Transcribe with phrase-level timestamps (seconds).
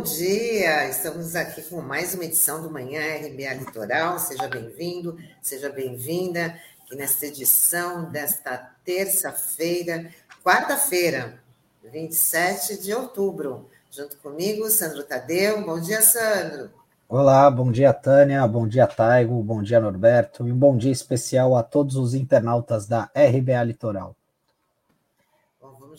[0.00, 0.88] Bom dia.
[0.88, 4.18] Estamos aqui com mais uma edição do Manhã RBA Litoral.
[4.18, 10.10] Seja bem-vindo, seja bem-vinda aqui nesta edição desta terça-feira,
[10.42, 11.38] quarta-feira,
[11.84, 13.68] 27 de outubro.
[13.90, 15.66] Junto comigo, Sandro Tadeu.
[15.66, 16.70] Bom dia, Sandro.
[17.06, 21.54] Olá, bom dia, Tânia, bom dia, Taigo, bom dia, Norberto, e um bom dia especial
[21.54, 24.16] a todos os internautas da RBA Litoral.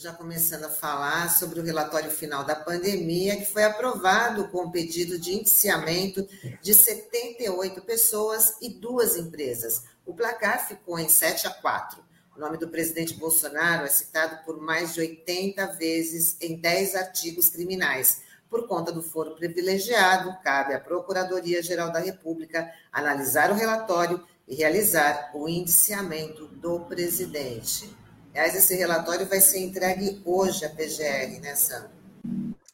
[0.02, 5.20] Já começando a falar sobre o relatório final da pandemia, que foi aprovado com pedido
[5.20, 6.28] de indiciamento
[6.60, 9.84] de 78 pessoas e duas empresas.
[10.04, 12.04] O placar ficou em 7 a 4.
[12.36, 17.50] O nome do presidente Bolsonaro é citado por mais de 80 vezes em 10 artigos
[17.50, 24.56] criminais por conta do foro privilegiado, cabe à Procuradoria-Geral da República analisar o relatório e
[24.56, 28.01] realizar o indiciamento do presidente.
[28.34, 31.90] Aliás, esse relatório vai ser entregue hoje à PGR, né, Sam?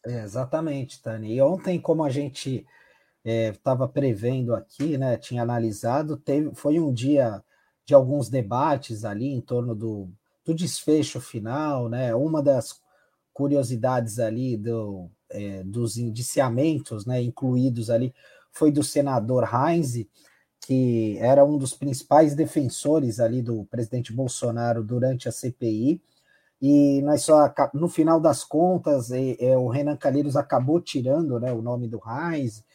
[0.06, 1.34] É, exatamente, Tani.
[1.34, 2.66] E ontem, como a gente
[3.26, 7.44] estava é, prevendo aqui, né, tinha analisado, teve, foi um dia
[7.86, 10.10] de alguns debates ali em torno do,
[10.46, 12.14] do desfecho final, né?
[12.14, 12.82] Uma das
[13.34, 18.14] curiosidades ali do, é, dos indiciamentos né, incluídos ali
[18.52, 20.06] foi do senador Heinz,
[20.68, 26.02] que era um dos principais defensores ali do presidente Bolsonaro durante a CPI.
[26.62, 31.54] E nós só, no final das contas, é, é, o Renan Calheiros acabou tirando né,
[31.54, 32.66] o nome do Heinz,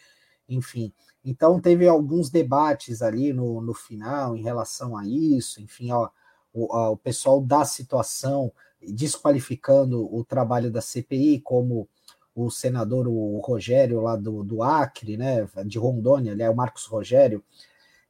[0.48, 0.90] enfim.
[1.22, 6.08] Então teve alguns debates ali no, no final em relação a isso, enfim, ó,
[6.50, 11.86] o, o pessoal da situação desqualificando o trabalho da CPI como
[12.34, 16.86] o senador o Rogério lá do, do Acre, né, de Rondônia, ali é o Marcos
[16.86, 17.44] Rogério,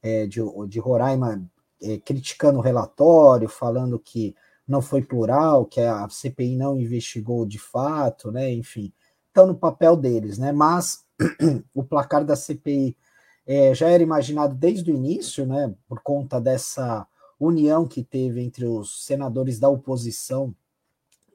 [0.03, 1.43] é, de, de Roraima,
[1.81, 4.35] é, criticando o relatório, falando que
[4.67, 8.93] não foi plural, que a CPI não investigou de fato, né, enfim,
[9.29, 11.05] estão no papel deles, né, mas
[11.75, 12.97] o placar da CPI
[13.47, 17.07] é, já era imaginado desde o início, né, por conta dessa
[17.39, 20.55] união que teve entre os senadores da oposição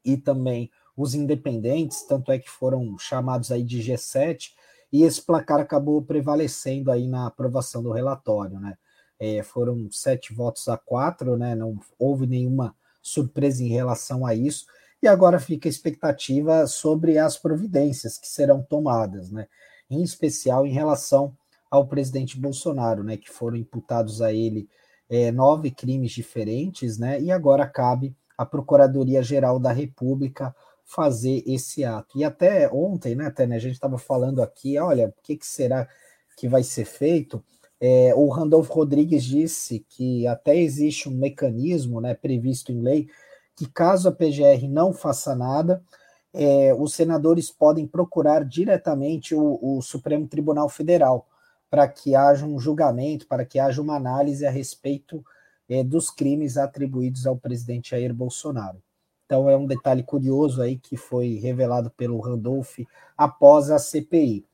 [0.04, 4.54] e também os independentes, tanto é que foram chamados aí de G7,
[4.92, 8.78] e esse placar acabou prevalecendo aí na aprovação do relatório, né?
[9.20, 11.56] É, foram sete votos a quatro, né?
[11.56, 14.66] Não houve nenhuma surpresa em relação a isso,
[15.02, 19.48] e agora fica a expectativa sobre as providências que serão tomadas, né?
[19.90, 21.36] Em especial em relação
[21.70, 23.18] ao presidente Bolsonaro, né?
[23.18, 24.68] Que foram imputados a ele
[25.10, 27.22] é, nove crimes diferentes, né?
[27.22, 30.56] E agora cabe à Procuradoria-Geral da República
[30.88, 32.18] fazer esse ato.
[32.18, 35.88] E até ontem, né, né, a gente estava falando aqui, olha, o que, que será
[36.38, 37.44] que vai ser feito?
[37.80, 43.08] É, o Randolfo Rodrigues disse que até existe um mecanismo né, previsto em lei
[43.56, 45.84] que, caso a PGR não faça nada,
[46.34, 51.28] é, os senadores podem procurar diretamente o, o Supremo Tribunal Federal
[51.70, 55.24] para que haja um julgamento, para que haja uma análise a respeito
[55.68, 58.82] é, dos crimes atribuídos ao presidente Jair Bolsonaro.
[59.28, 62.80] Então é um detalhe curioso aí que foi revelado pelo Randolph
[63.18, 64.46] após a CPI.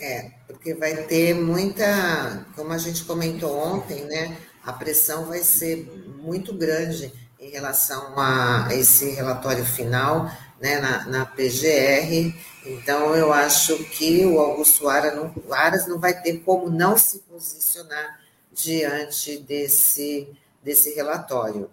[0.00, 4.34] É, porque vai ter muita, como a gente comentou ontem, né?
[4.64, 5.84] A pressão vai ser
[6.22, 12.34] muito grande em relação a esse relatório final, né, na, na PGR.
[12.64, 17.18] Então, eu acho que o Augusto Aras não, Aras não vai ter como não se
[17.20, 18.20] posicionar
[18.52, 20.28] diante desse,
[20.62, 21.70] desse relatório.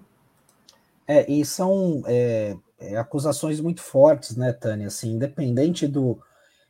[1.08, 4.88] É, e são é, é, acusações muito fortes, né, Tânia?
[4.88, 6.20] Assim, independente do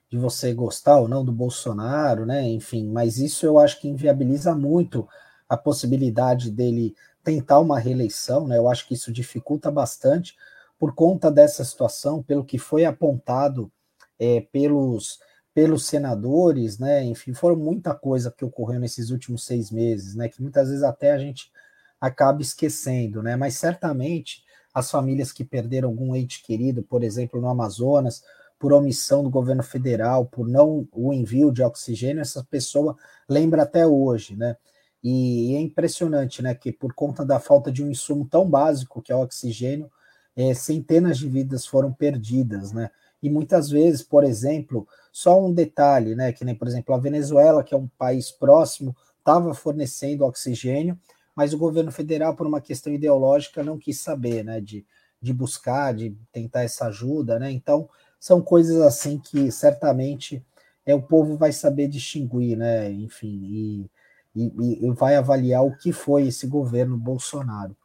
[0.10, 2.44] de você gostar ou não do Bolsonaro, né?
[2.48, 5.08] Enfim, mas isso eu acho que inviabiliza muito
[5.50, 8.58] a possibilidade dele tentar uma reeleição, né?
[8.58, 10.36] Eu acho que isso dificulta bastante
[10.80, 13.72] por conta dessa situação, pelo que foi apontado
[14.20, 15.20] é, pelos
[15.54, 17.04] pelos senadores, né?
[17.04, 20.30] Enfim, foram muita coisa que ocorreu nesses últimos seis meses, né?
[20.30, 21.52] Que muitas vezes até a gente
[22.00, 23.36] acaba esquecendo, né?
[23.36, 28.24] Mas certamente as famílias que perderam algum ente querido, por exemplo, no Amazonas,
[28.60, 32.96] por omissão do governo federal, por não o envio de oxigênio, essa pessoa
[33.28, 34.56] lembra até hoje, né?
[35.04, 36.56] E, é impressionante, né?
[36.56, 39.92] Que por conta da falta de um insumo tão básico que é o oxigênio,
[40.36, 42.90] é, centenas de vidas foram perdidas, né?
[43.22, 46.32] E muitas vezes, por exemplo, só um detalhe, né?
[46.32, 50.98] Que nem, por exemplo, a Venezuela, que é um país próximo, estava fornecendo oxigênio
[51.38, 54.84] mas o governo federal, por uma questão ideológica, não quis saber, né, de,
[55.22, 57.88] de buscar, de tentar essa ajuda, né, então
[58.20, 60.44] são coisas assim que certamente
[60.84, 63.92] é, o povo vai saber distinguir, né, enfim, e,
[64.36, 67.78] e, e vai avaliar o que foi esse governo Bolsonaro.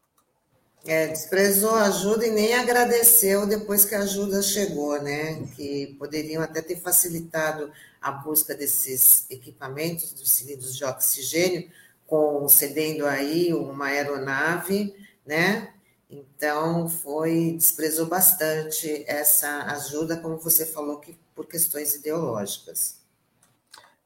[0.86, 5.40] É, desprezou a ajuda e nem agradeceu depois que a ajuda chegou, né?
[5.54, 7.70] Que poderiam até ter facilitado
[8.00, 11.70] a busca desses equipamentos, dos cilindros de oxigênio,
[12.12, 14.94] concedendo aí uma aeronave,
[15.24, 15.72] né?
[16.10, 22.98] Então, foi, desprezou bastante essa ajuda, como você falou, que por questões ideológicas.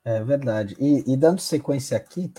[0.05, 0.77] É verdade.
[0.79, 2.33] E, e dando sequência aqui,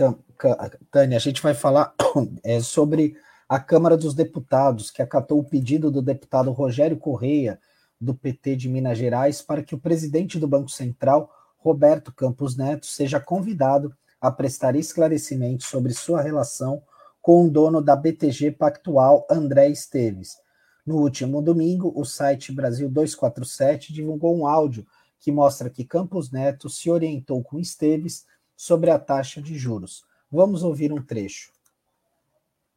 [0.90, 1.94] Tânia, a gente vai falar
[2.46, 3.18] é, sobre
[3.50, 7.60] a Câmara dos Deputados, que acatou o pedido do deputado Rogério Correia,
[8.00, 12.86] do PT de Minas Gerais, para que o presidente do Banco Central, Roberto Campos Neto,
[12.86, 16.82] seja convidado a prestar esclarecimentos sobre sua relação
[17.22, 20.38] com o dono da BTG Pactual, André Esteves.
[20.86, 24.86] No último domingo, o site Brasil 247 divulgou um áudio
[25.20, 28.26] que mostra que Campos Neto se orientou com Esteves
[28.56, 30.06] sobre a taxa de juros.
[30.32, 31.52] Vamos ouvir um trecho.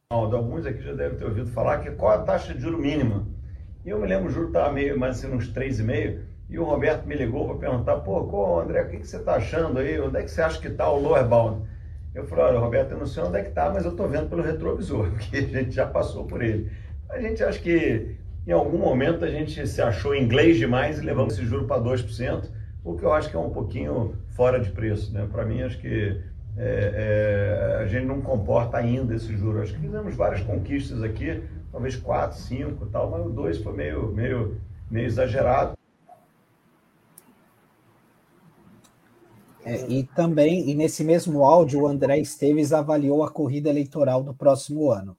[0.09, 3.25] Alguns aqui já devem ter ouvido falar que qual a taxa de juro mínima.
[3.85, 7.07] E eu me lembro, o juro estava meio, mais assim, uns 3,5, e o Roberto
[7.07, 9.97] me ligou para perguntar, pô, André, o que, que você está achando aí?
[10.01, 11.61] Onde é que você acha que está o lower bound?
[12.13, 14.29] Eu falei, olha, Roberto, eu não sei onde é que está, mas eu estou vendo
[14.29, 16.69] pelo retrovisor, porque a gente já passou por ele.
[17.09, 21.35] A gente acha que em algum momento a gente se achou inglês demais e levamos
[21.35, 22.49] esse juro para 2%,
[22.83, 25.13] o que eu acho que é um pouquinho fora de preço.
[25.13, 25.25] Né?
[25.31, 26.19] Para mim, acho que
[26.57, 29.61] é, é, a gente não comporta ainda esse juro.
[29.61, 34.11] Acho que fizemos várias conquistas aqui, talvez 4, 5 tal, mas o 2 foi meio,
[34.11, 34.57] meio,
[34.89, 35.77] meio exagerado.
[39.63, 44.33] É, e também, e nesse mesmo áudio, o André Esteves avaliou a corrida eleitoral do
[44.33, 45.15] próximo ano.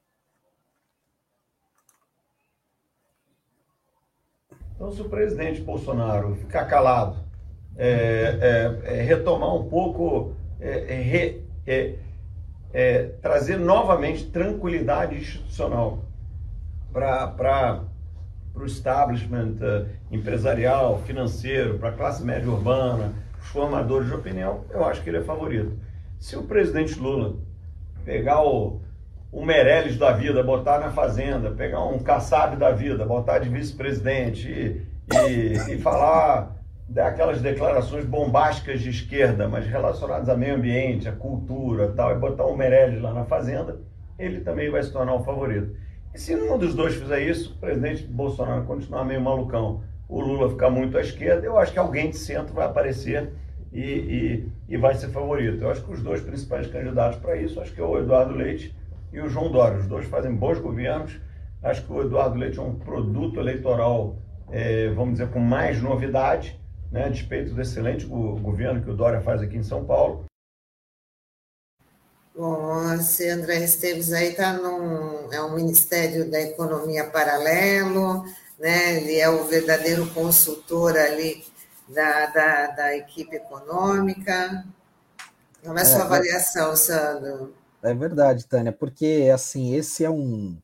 [4.75, 7.17] Então, se o presidente Bolsonaro ficar calado,
[7.77, 11.38] é, é, é retomar um pouco, é,
[12.73, 16.00] é, trazer novamente tranquilidade institucional
[16.93, 17.85] para
[18.56, 25.11] o establishment empresarial, financeiro, para a classe média urbana, formadores de opinião, eu acho que
[25.11, 25.73] ele é favorito.
[26.19, 27.37] Se o presidente Lula
[28.05, 28.81] pegar o,
[29.31, 34.49] o Meirelles da vida, botar na fazenda, pegar um Kassab da vida, botar de vice-presidente
[34.49, 34.83] e,
[35.15, 36.56] e, e, falar
[36.89, 42.45] daquelas declarações bombásticas de esquerda, mas relacionadas a meio ambiente, a cultura tal, e botar
[42.45, 43.79] o Meirelles lá na fazenda,
[44.19, 45.75] ele também vai se tornar o favorito.
[46.15, 50.50] E se nenhum dos dois fizer isso, o presidente Bolsonaro continuar meio malucão, o Lula
[50.50, 53.32] ficar muito à esquerda, eu acho que alguém de centro vai aparecer
[53.73, 55.62] e, e, e vai ser favorito.
[55.62, 58.76] Eu acho que os dois principais candidatos para isso, acho que é o Eduardo Leite
[59.11, 59.79] e o João Dória.
[59.79, 61.19] Os dois fazem bons governos.
[61.62, 64.19] Acho que o Eduardo Leite é um produto eleitoral,
[64.50, 66.61] é, vamos dizer, com mais novidade,
[66.91, 70.26] né, a despeito do excelente governo que o Dória faz aqui em São Paulo.
[72.37, 78.25] Bom, esse André Esteves aí está num é um Ministério da Economia paralelo,
[78.62, 78.97] né?
[78.97, 81.44] Ele é o verdadeiro consultor ali
[81.88, 84.64] da, da, da equipe econômica.
[85.64, 87.53] Como é a sua é, avaliação, Sandro?
[87.82, 90.57] É verdade, Tânia, porque assim, esse é um.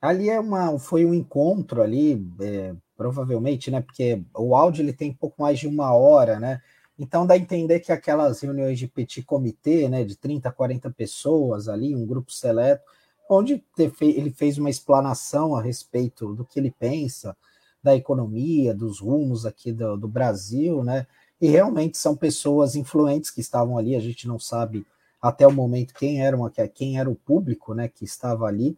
[0.00, 3.80] Ali é uma, foi um encontro ali, é, provavelmente, né?
[3.80, 6.60] Porque o áudio ele tem pouco mais de uma hora, né?
[6.98, 11.68] Então dá a entender que aquelas reuniões de petit comitê, né, de 30, 40 pessoas
[11.68, 12.82] ali, um grupo seleto,
[13.28, 13.62] onde
[14.00, 17.36] ele fez uma explanação a respeito do que ele pensa,
[17.82, 21.06] da economia, dos rumos aqui do, do Brasil, né?
[21.40, 24.86] E realmente são pessoas influentes que estavam ali, a gente não sabe
[25.20, 28.76] até o momento quem era, uma, quem era o público né, que estava ali.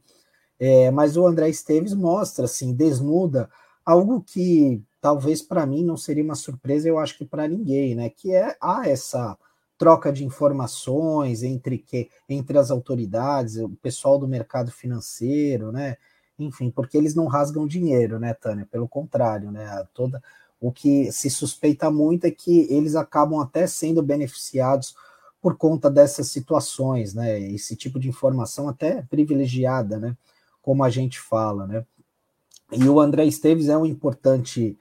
[0.58, 3.48] É, mas o André Esteves mostra, assim, desnuda
[3.84, 8.10] algo que talvez para mim não seria uma surpresa, eu acho que para ninguém, né?
[8.10, 9.38] Que é há essa
[9.78, 15.97] troca de informações entre que entre as autoridades, o pessoal do mercado financeiro, né?
[16.38, 18.66] Enfim, porque eles não rasgam dinheiro, né, Tânia?
[18.70, 19.87] Pelo contrário, né?
[19.94, 20.23] Toda
[20.61, 24.97] o que se suspeita muito é que eles acabam até sendo beneficiados
[25.40, 27.38] por conta dessas situações, né?
[27.40, 30.16] Esse tipo de informação até privilegiada, né?
[30.61, 31.87] Como a gente fala, né?
[32.73, 34.76] E o André Esteves é um importante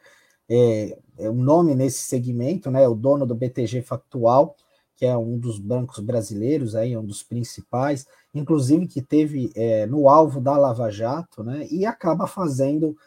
[0.50, 2.88] é, é um nome nesse segmento, né?
[2.88, 4.56] O dono do BTG Factual,
[4.98, 10.10] que é um dos bancos brasileiros, aí, um dos principais, inclusive que teve é, no
[10.10, 11.68] alvo da Lava Jato, né?
[11.72, 12.98] E acaba fazendo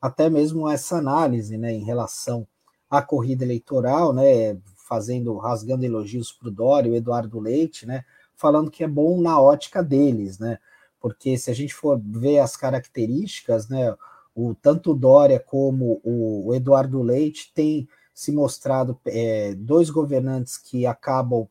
[0.00, 1.72] até mesmo essa análise, né?
[1.72, 2.46] Em relação
[2.88, 4.56] à corrida eleitoral, né?
[4.90, 8.04] fazendo, rasgando elogios para o Dória, o Eduardo Leite, né?
[8.34, 10.58] Falando que é bom na ótica deles, né?
[10.98, 13.94] Porque se a gente for ver as características, né?
[14.34, 17.88] O, tanto o Dória como o, Eduardo Leite têm
[18.20, 21.48] se mostrado é, dois governantes que acabam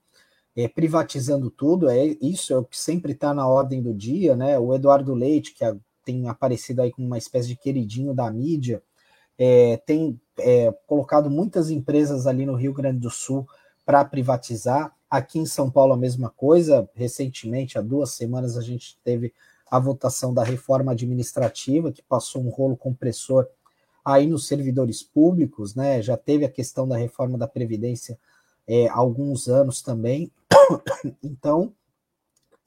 [0.56, 4.60] é, privatizando tudo, é isso é o que sempre está na ordem do dia, né?
[4.60, 8.84] O Eduardo Leite, que a, tem aparecido aí como uma espécie de queridinho da mídia,
[9.36, 13.48] é, tem é, colocado muitas empresas ali no Rio Grande do Sul
[13.84, 14.96] para privatizar.
[15.10, 16.88] Aqui em São Paulo, a mesma coisa.
[16.94, 19.34] Recentemente, há duas semanas, a gente teve
[19.72, 23.48] a votação da reforma administrativa, que passou um rolo compressor
[24.14, 26.02] aí nos servidores públicos, né?
[26.02, 28.18] Já teve a questão da reforma da Previdência
[28.68, 30.32] é, há alguns anos também.
[31.24, 31.74] Então,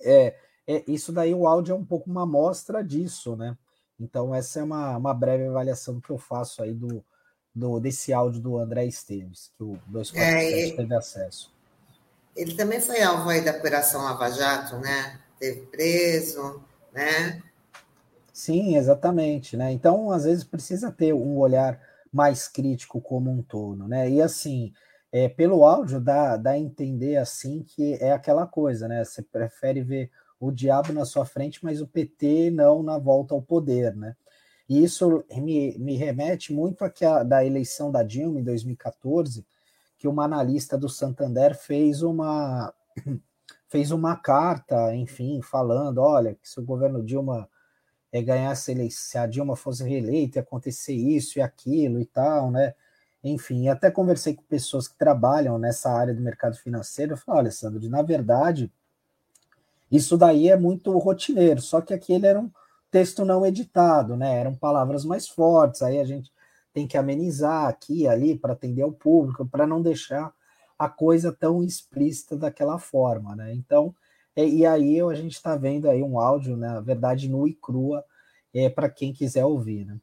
[0.01, 0.35] é,
[0.67, 3.57] é, isso daí, o áudio é um pouco uma amostra disso, né?
[3.99, 7.05] Então, essa é uma, uma breve avaliação que eu faço aí do,
[7.55, 11.53] do desse áudio do André Esteves, que o 247 é, teve acesso.
[12.35, 15.21] Ele também foi alvo aí da Operação Lava Jato, né?
[15.39, 17.43] Teve preso, né?
[18.43, 19.71] Sim, exatamente, né?
[19.71, 21.81] Então, às vezes precisa ter um olhar
[22.13, 24.11] mais crítico como um todo, né?
[24.11, 24.73] E assim,
[25.13, 29.05] é, pelo áudio dá, dá a entender assim que é aquela coisa, né?
[29.05, 33.41] Você prefere ver o diabo na sua frente, mas o PT não na volta ao
[33.41, 34.17] poder, né?
[34.69, 39.47] E isso me, me remete muito à da eleição da Dilma em 2014,
[39.97, 42.75] que uma analista do Santander fez uma
[43.71, 47.49] fez uma carta, enfim, falando, olha, que se o governo Dilma
[48.13, 52.75] é, ganhasse eleição, se a Dilma fosse reeleita, acontecer isso e aquilo e tal, né?
[53.25, 57.51] Enfim, até conversei com pessoas que trabalham nessa área do mercado financeiro, eu falei, olha,
[57.51, 58.71] Sandro, na verdade,
[59.91, 62.51] isso daí é muito rotineiro, só que aquele era um
[62.91, 64.39] texto não editado, né?
[64.39, 66.31] Eram palavras mais fortes, aí a gente
[66.75, 70.33] tem que amenizar aqui e ali para atender ao público, para não deixar
[70.79, 73.55] a coisa tão explícita daquela forma, né?
[73.55, 73.95] Então,
[74.37, 76.81] e aí a gente está vendo aí um áudio, né?
[76.85, 78.05] Verdade, nua e crua,
[78.55, 79.97] é, para quem quiser ouvir, né?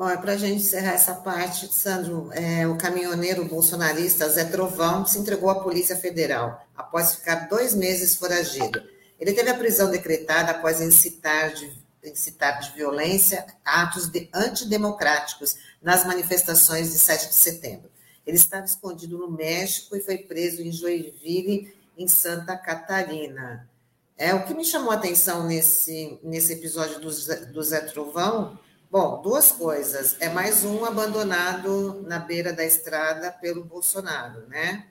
[0.00, 5.04] Bom, é para a gente encerrar essa parte, Sandro, é, o caminhoneiro bolsonarista Zé Trovão
[5.04, 8.82] se entregou à Polícia Federal após ficar dois meses foragido.
[9.20, 11.70] Ele teve a prisão decretada após incitar de,
[12.02, 17.90] incitar de violência atos de, antidemocráticos nas manifestações de 7 de setembro.
[18.26, 23.68] Ele estava escondido no México e foi preso em Joinville, em Santa Catarina.
[24.16, 27.10] É, o que me chamou a atenção nesse, nesse episódio do,
[27.52, 28.58] do Zé Trovão
[28.90, 30.16] Bom, duas coisas.
[30.18, 34.88] É mais um abandonado na beira da estrada pelo Bolsonaro, né?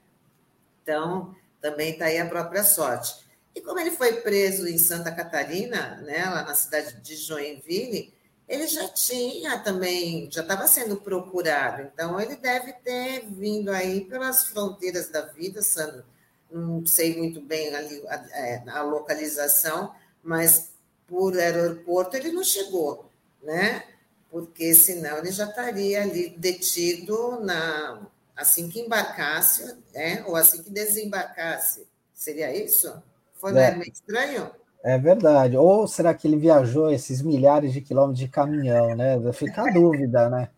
[0.81, 3.13] Então, também está aí a própria sorte.
[3.53, 8.13] E como ele foi preso em Santa Catarina, né, lá na cidade de Joinville,
[8.47, 11.81] ele já tinha também, já estava sendo procurado.
[11.81, 16.05] Então, ele deve ter vindo aí pelas fronteiras da vida, Sandro.
[16.51, 20.71] Não sei muito bem ali a, é, a localização, mas
[21.07, 23.09] por aeroporto ele não chegou
[23.43, 23.83] né?
[24.29, 28.01] Porque senão ele já estaria ali detido na
[28.35, 30.23] assim que embarcasse, né?
[30.27, 31.87] Ou assim que desembarcasse.
[32.13, 33.01] Seria isso?
[33.33, 33.71] Foi é.
[33.75, 34.51] meio estranho?
[34.83, 35.57] É verdade.
[35.57, 39.17] Ou será que ele viajou esses milhares de quilômetros de caminhão, né?
[39.33, 40.49] Fica a dúvida, né?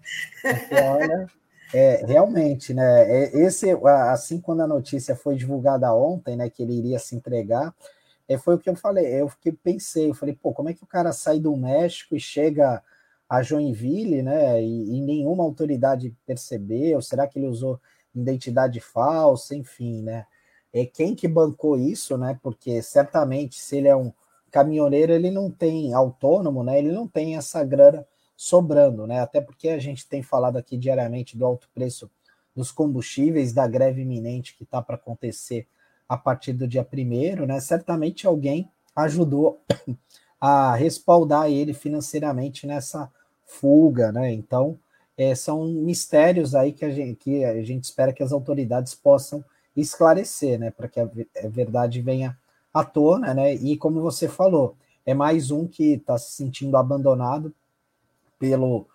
[0.41, 1.27] Porque, olha,
[1.73, 3.23] é, realmente, né?
[3.23, 3.69] É, esse,
[4.11, 7.73] assim, quando a notícia foi divulgada ontem, né, que ele iria se entregar,
[8.27, 10.83] é, foi o que eu falei, eu fiquei, pensei, eu falei, pô, como é que
[10.83, 12.81] o cara sai do México e chega
[13.27, 17.79] a Joinville, né, e, e nenhuma autoridade percebeu, será que ele usou
[18.13, 20.25] identidade falsa, enfim, né,
[20.73, 24.11] é quem que bancou isso, né, porque certamente se ele é um
[24.51, 28.05] caminhoneiro, ele não tem autônomo, né, ele não tem essa grana
[28.41, 32.09] sobrando, né, até porque a gente tem falado aqui diariamente do alto preço
[32.55, 35.67] dos combustíveis, da greve iminente que está para acontecer
[36.09, 37.59] a partir do dia primeiro, né?
[37.59, 39.61] Certamente alguém ajudou
[40.41, 43.11] a respaldar ele financeiramente nessa
[43.45, 44.33] fuga, né?
[44.33, 44.75] Então,
[45.15, 49.45] é, são mistérios aí que a, gente, que a gente espera que as autoridades possam
[49.77, 50.71] esclarecer, né?
[50.71, 51.07] Para que a,
[51.47, 52.35] verdade venha
[52.73, 53.53] à tona, né?
[53.53, 57.53] E como você falou, é mais um que está se sentindo abandonado
[58.41, 58.87] pelo,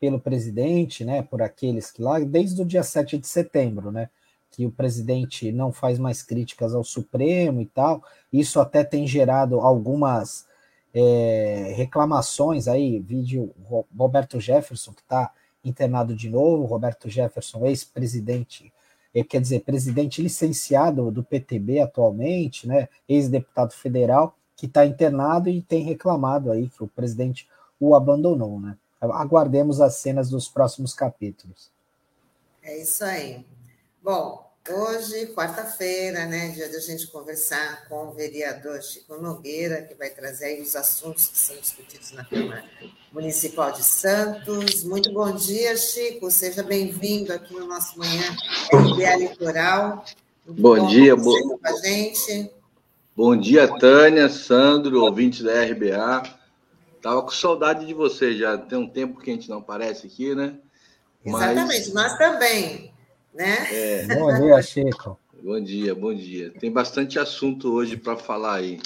[0.00, 1.22] pelo presidente, né?
[1.22, 4.08] Por aqueles que lá, desde o dia 7 de setembro, né?
[4.52, 8.04] que o presidente não faz mais críticas ao Supremo e tal.
[8.30, 10.46] Isso até tem gerado algumas
[10.94, 13.50] é, reclamações aí, vídeo
[13.96, 15.32] Roberto Jefferson, que está
[15.64, 18.70] internado de novo, Roberto Jefferson, ex-presidente,
[19.14, 25.62] é, quer dizer, presidente licenciado do PTB atualmente, né, ex-deputado federal, que está internado e
[25.62, 27.48] tem reclamado aí que o presidente
[27.80, 28.76] o abandonou, né?
[29.10, 31.70] Aguardemos as cenas dos próximos capítulos.
[32.62, 33.44] É isso aí.
[34.00, 39.94] Bom, hoje, quarta-feira, né, dia de a gente conversar com o vereador Chico Nogueira, que
[39.94, 42.64] vai trazer aí os assuntos que são discutidos na Câmara
[43.12, 44.84] Municipal de Santos.
[44.84, 46.30] Muito bom dia, Chico.
[46.30, 48.36] Seja bem-vindo aqui no nosso Manhã
[48.72, 50.04] RBA Litoral.
[50.46, 51.58] Muito bom, bom dia, bom.
[51.58, 52.52] Com a gente.
[53.16, 56.41] Bom dia, Tânia, Sandro, ouvintes da RBA.
[57.02, 58.56] Tava com saudade de você já.
[58.56, 60.54] Tem um tempo que a gente não aparece aqui, né?
[61.24, 61.50] Mas...
[61.50, 62.94] Exatamente, nós também,
[63.34, 63.66] né?
[63.70, 64.06] É.
[64.14, 65.18] Bom dia, Chico.
[65.42, 66.52] Bom dia, bom dia.
[66.60, 68.80] Tem bastante assunto hoje para falar aí.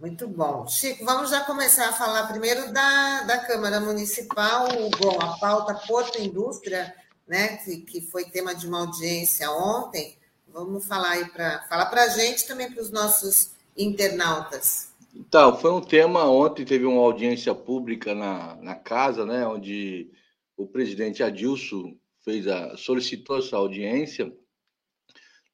[0.00, 0.66] Muito bom.
[0.66, 4.68] Chico, vamos já começar a falar primeiro da, da Câmara Municipal.
[4.98, 6.94] Bom, a pauta Porto Indústria,
[7.28, 10.16] né, que, que foi tema de uma audiência ontem.
[10.48, 14.95] Vamos falar aí para falar para a gente também para os nossos internautas.
[15.18, 16.28] Então, foi um tema.
[16.28, 20.10] Ontem teve uma audiência pública na, na casa, né, onde
[20.54, 24.30] o presidente Adilson fez a, solicitou essa audiência.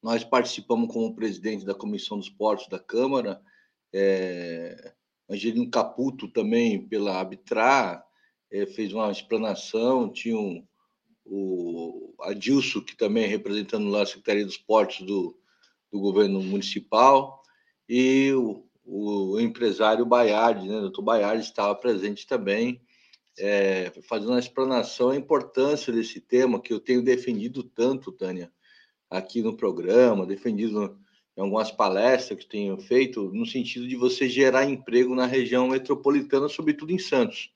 [0.02, 3.40] Nós participamos como presidente da Comissão dos Portos da Câmara,
[3.94, 4.94] é,
[5.30, 8.04] Angelino Caputo também pela Arbitrar,
[8.50, 10.66] é, fez uma explanação, tinha um,
[11.24, 15.38] o Adilson, que também é representando lá a Secretaria dos Portos do,
[15.92, 17.40] do governo municipal,
[17.88, 22.80] e o, o empresário Baiardi, né, o doutor Baiardi estava presente também,
[23.38, 28.52] é, fazendo uma explanação a importância desse tema que eu tenho defendido tanto, Tânia,
[29.08, 30.98] aqui no programa, defendido
[31.36, 36.48] em algumas palestras que tenho feito, no sentido de você gerar emprego na região metropolitana,
[36.48, 37.50] sobretudo em Santos,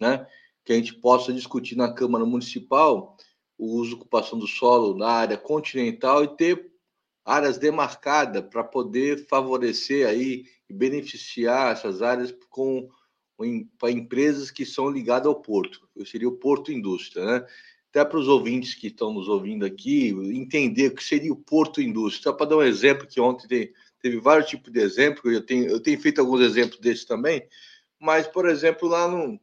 [0.00, 0.26] né?
[0.64, 3.16] que a gente possa discutir na Câmara Municipal
[3.58, 6.72] o uso e ocupação do solo na área continental e ter
[7.26, 12.88] áreas demarcadas para poder favorecer aí e beneficiar essas áreas com
[13.78, 15.86] para empresas que são ligadas ao porto.
[16.06, 17.46] Seria o Porto Indústria, né?
[17.90, 21.82] Até para os ouvintes que estão nos ouvindo aqui entender o que seria o Porto
[21.82, 22.32] Indústria.
[22.32, 26.00] Para dar um exemplo que ontem teve vários tipos de exemplos, eu tenho, eu tenho
[26.00, 27.46] feito alguns exemplos desses também,
[28.00, 29.38] mas, por exemplo, lá no,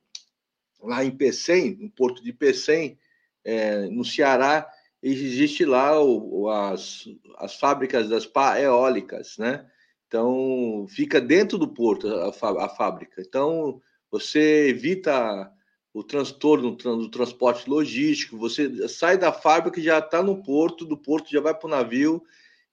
[0.81, 2.97] lá em Pecém, no porto de Pecém,
[3.43, 4.67] é, no Ceará,
[5.03, 7.05] existe lá o, as,
[7.37, 9.69] as fábricas das pá eólicas, né?
[10.07, 12.29] Então, fica dentro do porto a,
[12.65, 13.21] a fábrica.
[13.21, 15.51] Então, você evita
[15.93, 20.97] o transtorno do transporte logístico, você sai da fábrica e já está no porto, do
[20.97, 22.23] porto já vai para o navio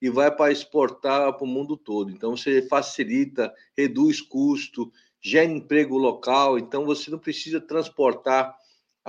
[0.01, 2.11] e vai para exportar para o mundo todo.
[2.11, 4.91] Então, você facilita, reduz custo,
[5.21, 8.57] gera emprego local, então você não precisa transportar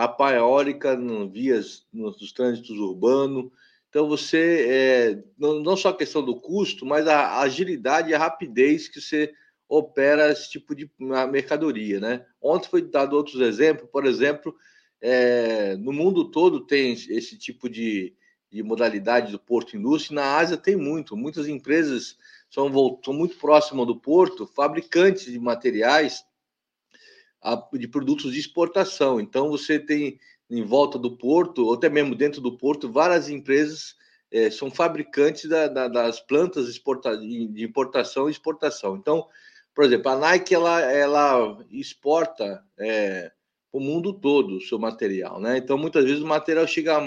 [0.04, 3.52] a pá eólica no, vias nos trânsitos urbanos.
[3.88, 8.18] Então você é, não, não só a questão do custo, mas a agilidade e a
[8.18, 9.32] rapidez que você
[9.70, 10.90] opera esse tipo de
[11.30, 12.26] mercadoria, né?
[12.42, 14.56] Ontem foi dado outros exemplos, por exemplo,
[15.00, 18.16] é, no mundo todo tem esse tipo de,
[18.52, 20.16] de modalidade do porto indústria.
[20.16, 22.18] Na Ásia tem muito, muitas empresas
[22.50, 22.72] são,
[23.06, 26.26] são muito próximas do porto, fabricantes de materiais
[27.74, 29.20] de produtos de exportação.
[29.20, 33.96] Então, você tem em volta do porto, ou até mesmo dentro do porto, várias empresas
[34.30, 38.96] é, são fabricantes da, da, das plantas exporta, de importação e exportação.
[38.96, 39.28] Então,
[39.74, 43.32] por exemplo, a Nike ela, ela exporta é,
[43.72, 45.58] o mundo todo o seu material, né?
[45.58, 47.00] Então, muitas vezes o material chega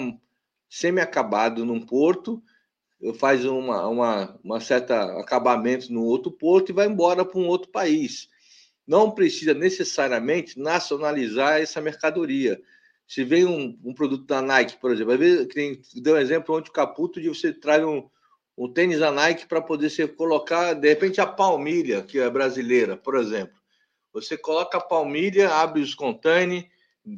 [0.67, 2.41] semi-acabado num porto
[3.13, 7.69] faz uma, uma, uma certa acabamento no outro porto e vai embora para um outro
[7.69, 8.29] país.
[8.87, 12.61] Não precisa necessariamente nacionalizar essa mercadoria.
[13.07, 15.47] Se vem um, um produto da Nike, por exemplo, às vezes,
[16.01, 18.07] deu um exemplo onde o Caputo de você traz um,
[18.57, 22.97] um tênis da Nike para poder ser colocar, de repente, a palmilha, que é brasileira,
[22.97, 23.55] por exemplo.
[24.13, 26.65] Você coloca a palmilha, abre os containers,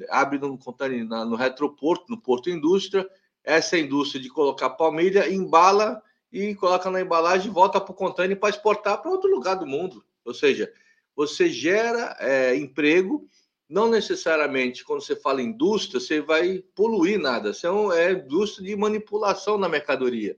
[0.10, 3.08] abre no container no retroporto, no Porto Indústria,
[3.44, 6.02] essa indústria de colocar palmilha, embala
[6.32, 10.04] e coloca na embalagem volta para o container para exportar para outro lugar do mundo.
[10.26, 10.72] Ou seja,
[11.18, 13.28] você gera é, emprego,
[13.68, 17.56] não necessariamente quando você fala indústria, você vai poluir nada.
[17.56, 17.72] Você é,
[18.04, 20.38] é indústria de manipulação na mercadoria.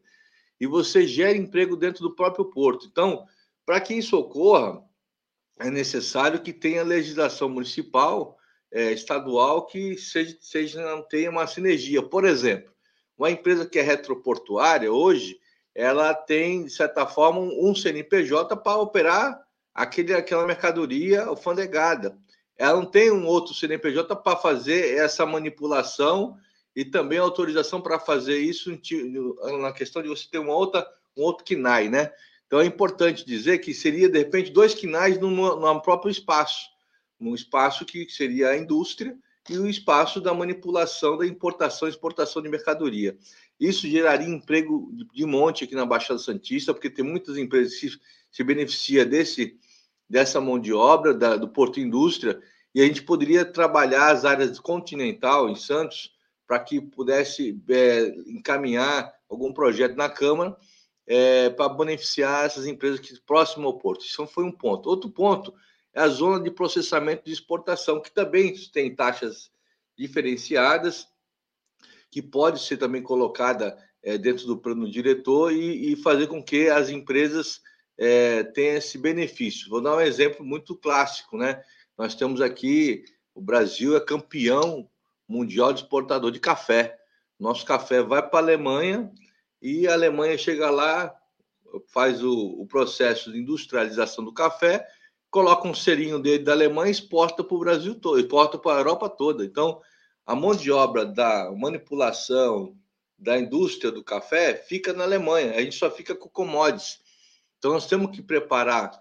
[0.57, 2.87] E você gera emprego dentro do próprio porto.
[2.89, 3.25] Então,
[3.65, 4.81] para que isso ocorra,
[5.59, 8.37] é necessário que tenha legislação municipal,
[8.71, 12.01] é, estadual, que seja, seja, tenha uma sinergia.
[12.01, 12.71] Por exemplo,
[13.17, 15.37] uma empresa que é retroportuária, hoje,
[15.75, 22.17] ela tem, de certa forma, um CNPJ para operar aquele, aquela mercadoria alfandegada.
[22.57, 26.37] Ela não tem um outro CNPJ para fazer essa manipulação
[26.75, 28.77] e também autorização para fazer isso
[29.61, 32.11] na questão de você ter uma outra, um outro KNAI, né?
[32.45, 36.67] Então é importante dizer que seria, de repente, dois KNAIs no, próprio espaço.
[37.19, 39.15] Um espaço que seria a indústria
[39.49, 43.17] e o espaço da manipulação da importação e exportação de mercadoria.
[43.59, 47.89] Isso geraria emprego de monte aqui na Baixada Santista, porque tem muitas empresas que
[48.31, 49.57] se, beneficiam desse,
[50.09, 52.41] dessa mão de obra da, do Porto Indústria,
[52.73, 56.11] e a gente poderia trabalhar as áreas continental em Santos
[56.47, 60.55] para que pudesse é, encaminhar algum projeto na Câmara
[61.05, 64.05] é, para beneficiar essas empresas que próximo ao porto.
[64.05, 64.89] Isso foi um ponto.
[64.89, 65.53] Outro ponto
[65.93, 69.51] é a zona de processamento de exportação, que também tem taxas
[69.97, 71.07] diferenciadas,
[72.11, 76.69] que pode ser também colocada é, dentro do plano diretor e, e, fazer com que
[76.69, 77.61] as empresas
[77.99, 79.69] é, tenham esse benefício.
[79.69, 81.61] Vou dar um exemplo muito clássico, né?
[81.97, 83.03] Nós temos aqui,
[83.35, 84.89] o Brasil é campeão
[85.27, 86.97] mundial de exportador de café.
[87.37, 89.11] Nosso café vai para a Alemanha
[89.61, 91.13] e a Alemanha chega lá,
[91.89, 94.87] faz o, o processo de industrialização do café,
[95.29, 98.79] coloca um serinho dele da Alemanha e exporta para o Brasil todo, exporta para a
[98.79, 99.43] Europa toda.
[99.43, 99.81] Então,
[100.25, 102.77] a mão de obra da manipulação
[103.17, 107.08] da indústria do café fica na Alemanha, a gente só fica com commodities.
[107.59, 108.91] Então, nós temos que preparar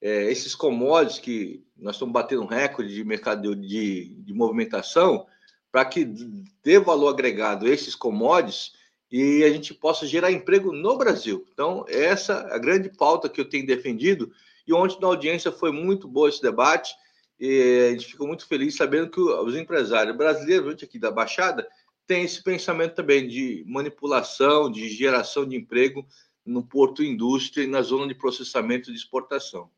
[0.00, 5.26] é, esses commodities que nós estamos batendo um recorde de mercado de, de movimentação
[5.70, 6.04] para que
[6.64, 8.72] dê valor agregado a esses commodities
[9.12, 11.46] e a gente possa gerar emprego no Brasil.
[11.52, 14.32] Então, essa é a grande pauta que eu tenho defendido.
[14.66, 16.94] E ontem na audiência foi muito boa esse debate.
[17.38, 21.68] E a gente ficou muito feliz sabendo que os empresários brasileiros aqui da Baixada
[22.06, 26.06] têm esse pensamento também de manipulação, de geração de emprego
[26.46, 29.68] no porto indústria e na zona de processamento de exportação.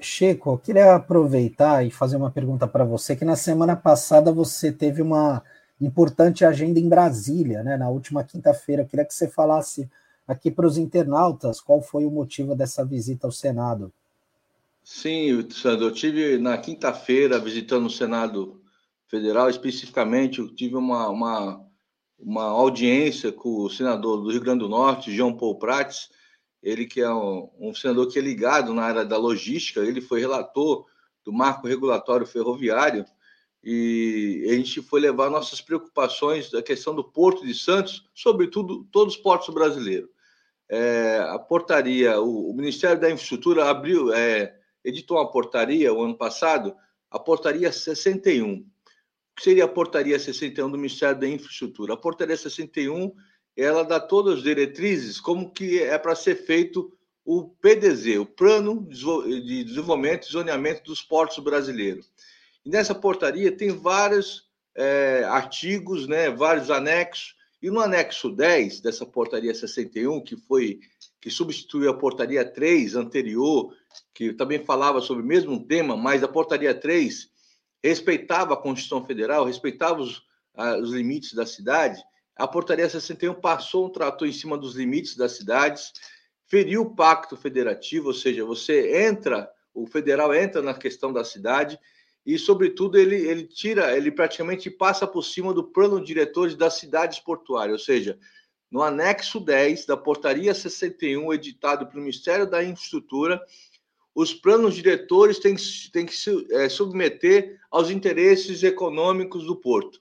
[0.00, 4.70] Chico, eu queria aproveitar e fazer uma pergunta para você, que na semana passada você
[4.70, 5.42] teve uma
[5.80, 7.76] importante agenda em Brasília, né?
[7.76, 8.84] Na última quinta-feira.
[8.84, 9.90] Queria que você falasse
[10.26, 13.92] aqui para os internautas qual foi o motivo dessa visita ao Senado.
[14.84, 18.60] Sim, Sandro, eu tive na quinta-feira visitando o Senado
[19.06, 21.64] Federal, especificamente, eu tive uma, uma,
[22.22, 26.08] uma audiência com o senador do Rio Grande do Norte, João Paul Prates,
[26.62, 30.20] ele que é um, um senador que é ligado na área da logística, ele foi
[30.20, 30.86] relator
[31.24, 33.04] do marco regulatório ferroviário,
[33.64, 39.14] e a gente foi levar nossas preocupações da questão do Porto de Santos, sobretudo todos
[39.14, 40.10] os portos brasileiros.
[40.68, 46.16] É, a portaria, o, o, Ministério da Infraestrutura abriu, é, editou uma portaria o ano
[46.16, 46.74] passado,
[47.10, 48.66] a portaria 61.
[49.36, 51.94] Que seria a portaria 61 do Ministério da Infraestrutura?
[51.94, 53.12] A portaria 61
[53.56, 56.90] ela dá todas as diretrizes como que é para ser feito
[57.24, 62.10] o PDZ, o Plano de Desenvolvimento e Zoneamento dos Portos Brasileiros.
[62.64, 69.06] E nessa portaria tem vários é, artigos, né, vários anexos, e no anexo 10 dessa
[69.06, 70.80] portaria 61, que foi
[71.20, 73.72] que substituiu a portaria 3 anterior,
[74.12, 77.30] que também falava sobre o mesmo tema, mas a portaria 3
[77.82, 80.22] respeitava a Constituição Federal, respeitava os,
[80.80, 82.02] os limites da cidade.
[82.36, 85.92] A portaria 61 passou um trator em cima dos limites das cidades,
[86.46, 91.78] feriu o pacto federativo, ou seja, você entra, o federal entra na questão da cidade
[92.24, 97.18] e, sobretudo, ele, ele tira, ele praticamente passa por cima do plano diretor das cidades
[97.18, 98.18] portuárias, ou seja,
[98.70, 103.42] no anexo 10 da portaria 61, editado pelo Ministério da Infraestrutura,
[104.14, 105.56] os planos diretores têm,
[105.92, 110.00] têm que se é, submeter aos interesses econômicos do porto.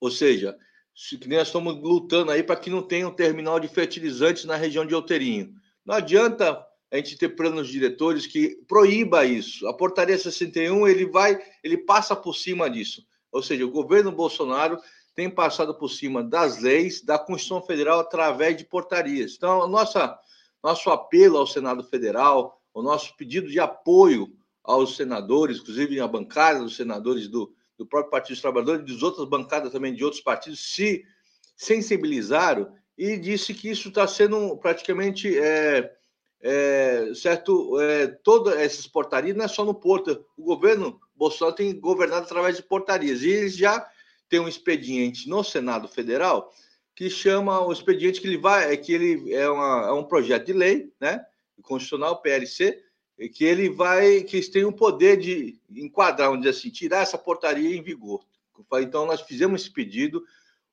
[0.00, 0.56] Ou seja,
[0.94, 4.86] que nós estamos lutando aí para que não tenha um terminal de fertilizantes na região
[4.86, 5.54] de Outeirinho.
[5.84, 9.66] Não adianta a gente ter planos diretores que proíba isso.
[9.66, 13.06] A portaria 61 ele vai, ele passa por cima disso.
[13.30, 14.78] Ou seja, o governo Bolsonaro
[15.14, 19.34] tem passado por cima das leis da Constituição Federal através de portarias.
[19.36, 20.18] Então, nossa
[20.62, 24.30] nosso apelo ao Senado Federal, o nosso pedido de apoio
[24.62, 29.02] aos senadores, inclusive a bancada dos senadores do, do próprio Partido dos Trabalhadores e das
[29.02, 31.02] outras bancadas também de outros partidos, se
[31.56, 35.90] sensibilizaram e disse que isso está sendo praticamente é,
[36.42, 40.22] é, certo, é, todas essas portarias não é só no Porto.
[40.36, 43.22] O governo Bolsonaro tem governado através de portarias.
[43.22, 43.88] E eles já
[44.28, 46.52] têm um expediente no Senado Federal
[46.94, 50.44] que chama o expediente que ele vai, é que ele é, uma, é um projeto
[50.44, 51.24] de lei, né?
[51.62, 52.82] Constitucional, PLC,
[53.32, 57.76] que ele vai, que eles têm o poder de enquadrar, dizer assim, tirar essa portaria
[57.76, 58.24] em vigor.
[58.80, 60.24] Então, nós fizemos esse pedido.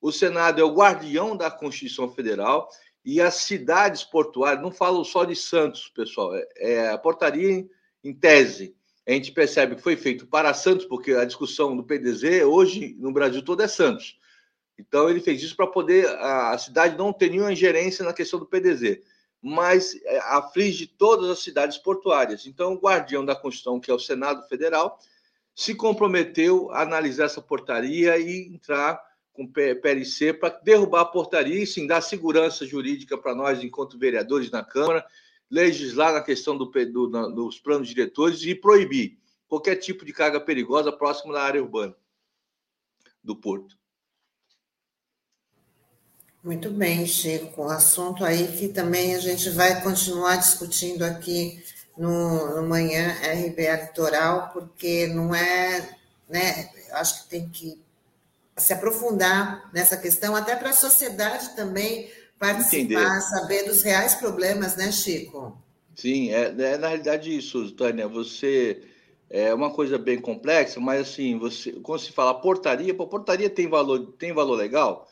[0.02, 2.70] O Senado é o guardião da Constituição Federal
[3.06, 7.70] e as cidades portuárias, não falo só de Santos, pessoal, é, é a portaria em,
[8.04, 8.76] em, tese.
[9.06, 13.12] A gente percebe que foi feito para Santos, porque a discussão do PDZ hoje no
[13.12, 14.18] Brasil todo é Santos.
[14.80, 18.40] Então ele fez isso para poder a, a, cidade não ter nenhuma ingerência na questão
[18.40, 19.02] do PDZ,
[19.44, 22.48] mas é, aflige todas as cidades portuárias.
[22.48, 24.98] Então o guardião da Constituição, que é o Senado Federal,
[25.54, 29.04] se comprometeu a analisar essa portaria e entrar
[29.34, 34.50] com PLC para derrubar a portaria e sim dar segurança jurídica para nós, enquanto vereadores
[34.50, 35.06] na Câmara,
[35.52, 40.92] legislar na questão do, do, dos planos diretores e proibir qualquer tipo de carga perigosa
[40.92, 41.96] próximo da área urbana
[43.24, 43.78] do porto.
[46.44, 47.64] Muito bem, Chico.
[47.64, 51.64] Um assunto aí que também a gente vai continuar discutindo aqui
[51.98, 57.82] no, no Manhã RBA Litoral, porque não é, né, acho que tem que
[58.58, 63.22] se aprofundar nessa questão, até para a sociedade também participar, Entender.
[63.22, 65.58] saber dos reais problemas, né, Chico?
[65.96, 68.08] Sim, é, é na realidade isso, Tânia.
[68.08, 68.82] Você
[69.30, 73.68] é uma coisa bem complexa, mas assim, você quando se fala portaria, pô, portaria tem
[73.68, 75.08] valor, tem valor legal.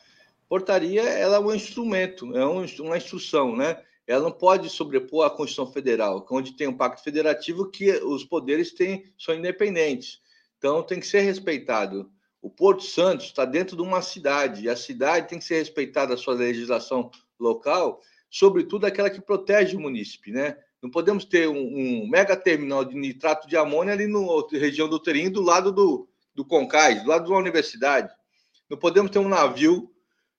[0.52, 3.82] Portaria ela é um instrumento, é um, uma instrução, né?
[4.06, 8.70] Ela não pode sobrepor a Constituição Federal, onde tem um pacto federativo que os poderes
[8.70, 10.20] têm, são independentes.
[10.58, 12.12] Então tem que ser respeitado.
[12.42, 16.12] O Porto Santos está dentro de uma cidade, e a cidade tem que ser respeitada
[16.12, 17.10] a sua legislação
[17.40, 20.58] local, sobretudo aquela que protege o munícipe, né?
[20.82, 24.20] Não podemos ter um, um mega terminal de nitrato de amônia ali na
[24.60, 28.12] região do Terim, do lado do, do Concais, do lado de uma universidade.
[28.68, 29.91] Não podemos ter um navio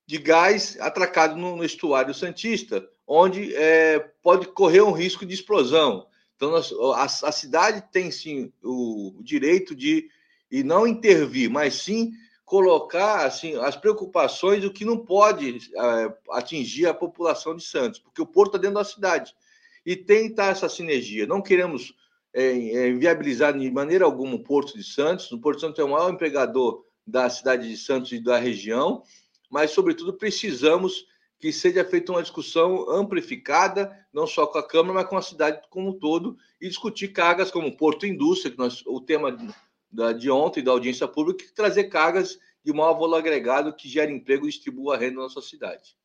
[0.06, 6.06] de gás atracado no, no estuário Santista, onde é, pode correr um risco de explosão.
[6.36, 10.08] Então, nós, a, a, cidade tem sim o, o direito de
[10.50, 12.12] e não intervir, mas sim
[12.44, 18.20] colocar assim as preocupações do que não pode é, atingir a população de Santos, porque
[18.20, 19.34] o porto está dentro da cidade
[19.84, 21.26] e tem que essa sinergia.
[21.26, 21.94] Não queremos
[22.32, 25.30] é, é, viabilizar de maneira alguma o Porto de Santos.
[25.30, 29.02] O Porto de Santos é o maior empregador da cidade de Santos e da região,
[29.54, 31.06] mas, sobretudo, precisamos
[31.38, 35.60] que seja feita uma discussão amplificada, não só com a Câmara, mas com a cidade
[35.70, 39.38] como um todo, e discutir cargas como Porto Indústria, que nós, o tema
[39.88, 44.44] da, de ontem da audiência pública, trazer cargas de maior valor agregado que gera emprego
[44.44, 45.96] e distribua renda na nossa cidade.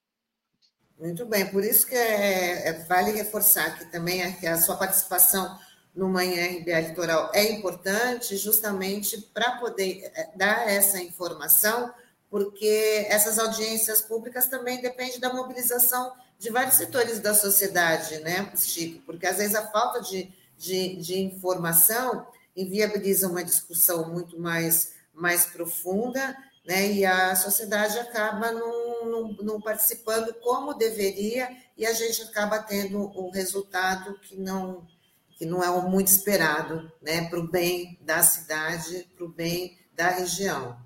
[0.95, 4.75] Muito bem, por isso que é, é, vale reforçar que também a, que a sua
[4.75, 5.57] participação
[5.95, 11.91] no Manhã RBA Litoral é importante, justamente para poder é, dar essa informação,
[12.29, 19.01] porque essas audiências públicas também dependem da mobilização de vários setores da sociedade, né, Chico?
[19.05, 25.45] Porque às vezes a falta de, de, de informação inviabiliza uma discussão muito mais, mais
[25.45, 26.91] profunda, né?
[26.91, 33.31] E a sociedade acaba não, não, participando como deveria e a gente acaba tendo um
[33.31, 34.87] resultado que não
[35.35, 37.29] que não é muito esperado, né?
[37.29, 40.77] Para o bem da cidade, para o bem da região.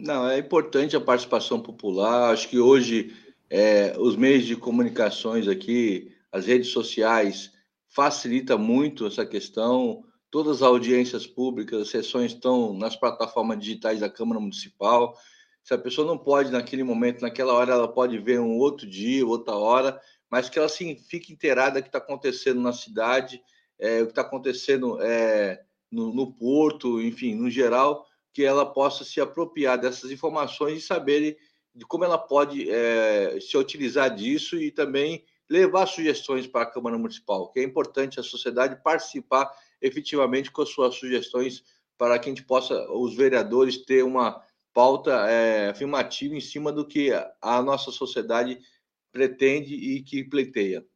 [0.00, 2.32] Não, é importante a participação popular.
[2.32, 3.16] Acho que hoje
[3.50, 7.52] é, os meios de comunicações aqui, as redes sociais,
[7.88, 10.04] facilita muito essa questão.
[10.30, 15.16] Todas as audiências públicas, as sessões estão nas plataformas digitais da Câmara Municipal.
[15.64, 19.26] Se a pessoa não pode, naquele momento, naquela hora, ela pode ver um outro dia,
[19.26, 23.42] outra hora, mas que ela assim, fique inteirada do que está acontecendo na cidade,
[23.80, 28.06] é, o que está acontecendo é, no, no, porto, enfim, no geral,
[28.38, 31.36] que ela possa se apropriar dessas informações e saber
[31.74, 36.96] de como ela pode é, se utilizar disso e também levar sugestões para a Câmara
[36.96, 39.50] Municipal, que é importante a sociedade participar
[39.82, 41.64] efetivamente com as suas sugestões
[41.98, 44.40] para que a gente possa, os vereadores, ter uma
[44.72, 47.10] pauta é, afirmativa em cima do que
[47.42, 48.56] a nossa sociedade
[49.10, 50.86] pretende e que pleiteia.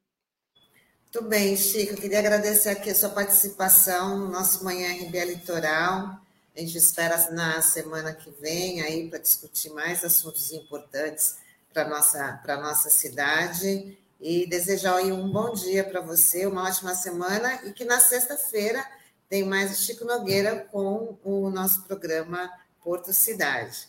[1.13, 1.95] Muito bem, Chico.
[1.95, 6.23] Eu queria agradecer aqui a sua participação no nosso Manhã RBA Litoral.
[6.55, 11.39] A gente espera na semana que vem aí para discutir mais assuntos importantes
[11.73, 16.65] para a nossa, para nossa cidade e desejar aí um bom dia para você, uma
[16.69, 18.85] ótima semana e que na sexta-feira
[19.29, 22.51] tem mais o Chico Nogueira com o nosso programa
[22.85, 23.89] Porto Cidade.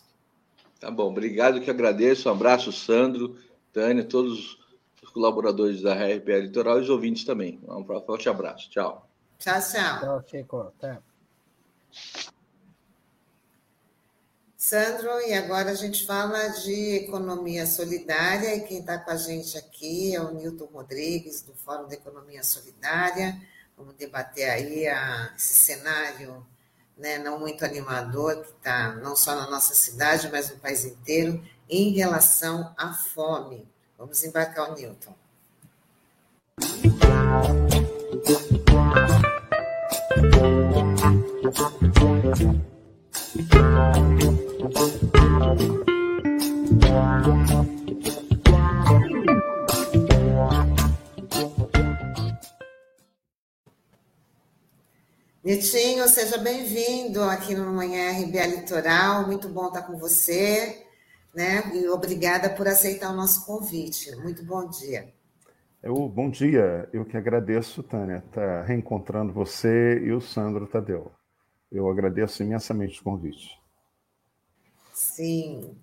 [0.80, 2.30] Tá bom, obrigado que agradeço.
[2.30, 3.38] Um abraço, Sandro,
[3.74, 4.58] Tânia, todos
[5.02, 7.60] os colaboradores da RPA Litoral e os ouvintes também.
[7.68, 8.70] Um forte abraço.
[8.70, 9.08] Tchau.
[9.38, 10.00] Tchau, tchau.
[10.00, 10.74] Tchau, Chico.
[10.80, 11.00] Até.
[14.64, 19.58] Sandro, e agora a gente fala de economia solidária, e quem está com a gente
[19.58, 23.38] aqui é o Nilton Rodrigues, do Fórum da Economia Solidária.
[23.78, 26.48] Vamos debater aí a, esse cenário
[26.98, 31.44] né, não muito animador que está não só na nossa cidade, mas no país inteiro,
[31.70, 33.68] em relação à fome.
[33.98, 35.14] Vamos embarcar o Newton.
[55.44, 59.28] Netinho, seja bem-vindo aqui no Manhã RBA Litoral.
[59.28, 60.86] Muito bom estar com você,
[61.36, 61.70] né?
[61.74, 64.16] E obrigada por aceitar o nosso convite.
[64.16, 65.14] Muito bom dia.
[65.82, 71.12] Eu, bom dia, eu que agradeço, Tânia, estar tá reencontrando você e o Sandro Tadeu.
[71.70, 73.62] Eu agradeço imensamente o convite.
[75.16, 75.78] Sim.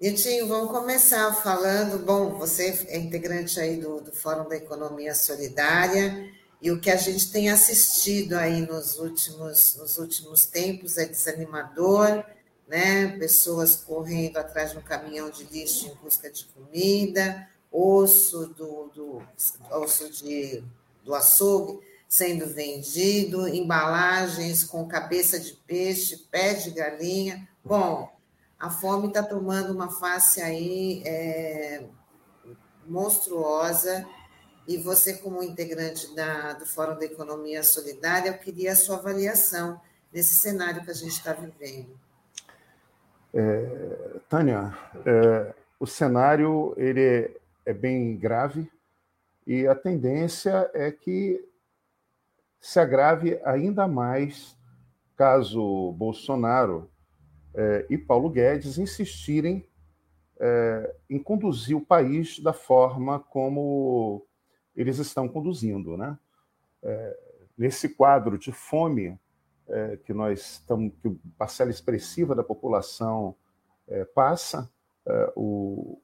[0.00, 2.02] Niltinho, vamos começar falando.
[2.02, 6.96] Bom, você é integrante aí do, do Fórum da Economia Solidária e o que a
[6.96, 12.24] gente tem assistido aí nos últimos, nos últimos tempos é desanimador,
[12.66, 13.18] né?
[13.18, 19.22] Pessoas correndo atrás de um caminhão de lixo em busca de comida, osso do, do
[19.72, 20.64] osso de,
[21.04, 27.46] do açougue sendo vendido, embalagens com cabeça de peixe, pé de galinha.
[27.62, 28.10] Bom,
[28.60, 31.86] a fome está tomando uma face aí é,
[32.86, 34.06] monstruosa.
[34.68, 39.80] E você, como integrante da, do Fórum da Economia Solidária, eu queria a sua avaliação
[40.12, 41.98] nesse cenário que a gente está vivendo.
[43.32, 48.70] É, Tânia, é, o cenário ele é, é bem grave
[49.46, 51.42] e a tendência é que
[52.60, 54.56] se agrave ainda mais
[55.16, 56.90] caso Bolsonaro
[57.54, 59.66] é, e Paulo Guedes insistirem
[60.38, 64.26] é, em conduzir o país da forma como
[64.74, 65.96] eles estão conduzindo.
[65.96, 66.18] Né?
[66.82, 67.18] É,
[67.56, 69.18] nesse quadro de fome
[70.04, 71.08] que nós estamos, que
[71.38, 73.36] parcela expressiva da população
[74.16, 74.68] passa,
[75.36, 76.02] o,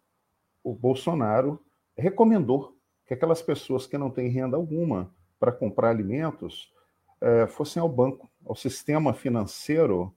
[0.63, 1.61] o Bolsonaro
[1.99, 6.73] recomendou que aquelas pessoas que não têm renda alguma para comprar alimentos
[7.49, 10.16] fossem ao banco, ao sistema financeiro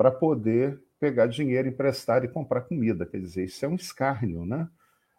[0.00, 3.04] para poder pegar dinheiro, emprestar e comprar comida.
[3.04, 4.66] Quer dizer, isso é um escárnio, né?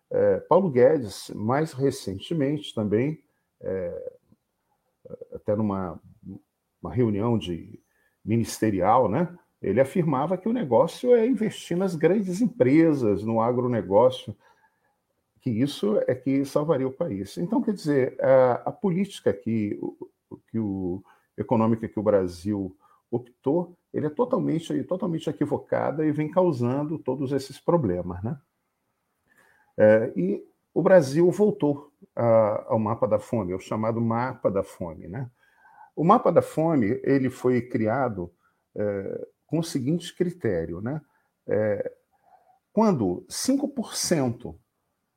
[0.09, 3.23] É, Paulo Guedes, mais recentemente também,
[3.61, 4.13] é,
[5.35, 6.01] até numa
[6.81, 7.79] uma reunião de
[8.25, 9.31] ministerial, né?
[9.61, 14.35] Ele afirmava que o negócio é investir nas grandes empresas, no agronegócio,
[15.41, 17.37] que isso é que salvaria o país.
[17.37, 19.79] Então, quer dizer, a, a política que,
[20.49, 21.03] que o,
[21.37, 22.75] econômica que o Brasil
[23.11, 28.23] optou, ele é totalmente, totalmente equivocada e vem causando todos esses problemas.
[28.23, 28.37] Né?
[29.77, 35.07] É, e o Brasil voltou a, ao mapa da fome, ao chamado mapa da fome.
[35.07, 35.29] Né?
[35.95, 38.31] O mapa da fome ele foi criado
[38.75, 40.79] é, com o seguinte critério.
[40.79, 41.01] Né?
[41.45, 41.91] É,
[42.71, 44.55] quando 5%,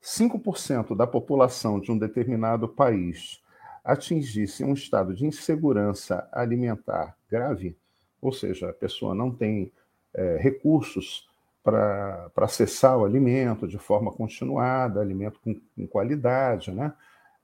[0.02, 3.40] 5% da população de um determinado país
[3.84, 7.78] atingisse um estado de insegurança alimentar grave,
[8.24, 9.70] ou seja, a pessoa não tem
[10.14, 11.28] é, recursos
[11.62, 16.92] para acessar o alimento de forma continuada, alimento com, com qualidade, né?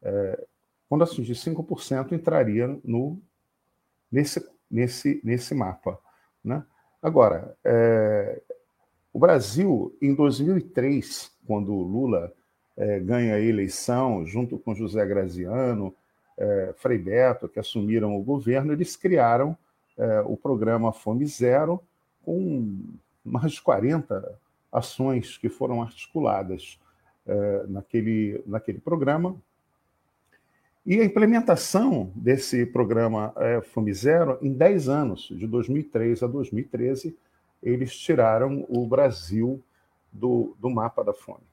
[0.03, 0.47] É,
[0.89, 3.21] quando atingir 5%, entraria no,
[4.11, 5.99] nesse, nesse, nesse mapa.
[6.43, 6.65] Né?
[7.01, 8.41] Agora, é,
[9.13, 12.33] o Brasil, em 2003, quando Lula
[12.77, 15.95] é, ganha a eleição, junto com José Graziano,
[16.37, 19.57] é, Frei Beto, que assumiram o governo, eles criaram
[20.01, 21.79] é, o programa Fome Zero,
[22.25, 22.79] com
[23.23, 24.39] mais de 40
[24.73, 26.81] ações que foram articuladas
[27.27, 29.37] é, naquele, naquele programa.
[30.87, 37.15] E a implementação desse programa é, Fome Zero, em 10 anos, de 2003 a 2013,
[37.63, 39.63] eles tiraram o Brasil
[40.11, 41.45] do, do mapa da fome.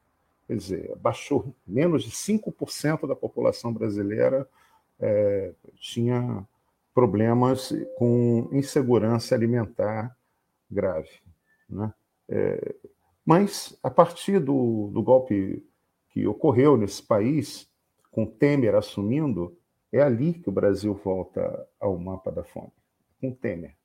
[0.48, 4.48] Quer dizer, baixou menos de 5% da população brasileira
[4.98, 6.48] é, tinha
[6.98, 10.18] problemas com insegurança alimentar
[10.68, 11.12] grave.
[11.70, 11.94] Né?
[12.28, 12.76] É,
[13.24, 15.64] mas, a partir do, do golpe
[16.10, 17.70] que ocorreu nesse país,
[18.10, 19.56] com Temer assumindo,
[19.92, 22.74] é ali que o Brasil volta ao mapa da fome,
[23.22, 23.76] com Temer.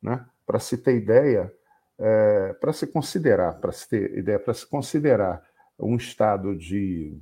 [0.00, 0.24] Né?
[0.46, 1.54] Para se ter ideia,
[1.98, 5.46] é, para se considerar, para se ter ideia, para se considerar
[5.78, 7.14] um estado de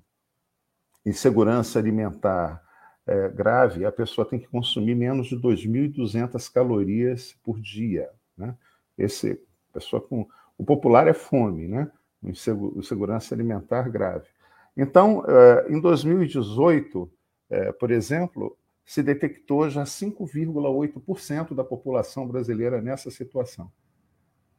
[1.04, 2.62] insegurança alimentar
[3.06, 8.08] é, grave, a pessoa tem que consumir menos de 2.200 calorias por dia.
[8.36, 8.54] Né?
[8.96, 9.40] Esse,
[9.72, 11.90] pessoa com, o popular é fome, né?
[12.22, 14.28] insegurança alimentar grave.
[14.76, 17.10] Então, é, em 2018,
[17.50, 23.70] é, por exemplo, se detectou já 5,8% da população brasileira nessa situação.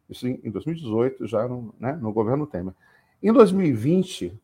[0.10, 2.74] Isso em 2018, já no, né, no governo Temer.
[3.22, 4.38] Em 2020,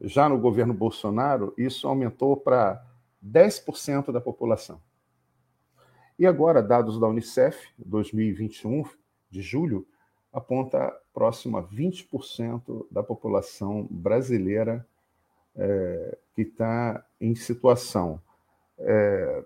[0.00, 2.82] já no governo Bolsonaro, isso aumentou para
[3.24, 4.80] 10% da população.
[6.18, 8.84] E agora, dados da Unicef, 2021,
[9.30, 9.86] de julho,
[10.32, 14.86] aponta próximo a 20% da população brasileira
[15.54, 18.20] é, que está em situação
[18.78, 19.44] é,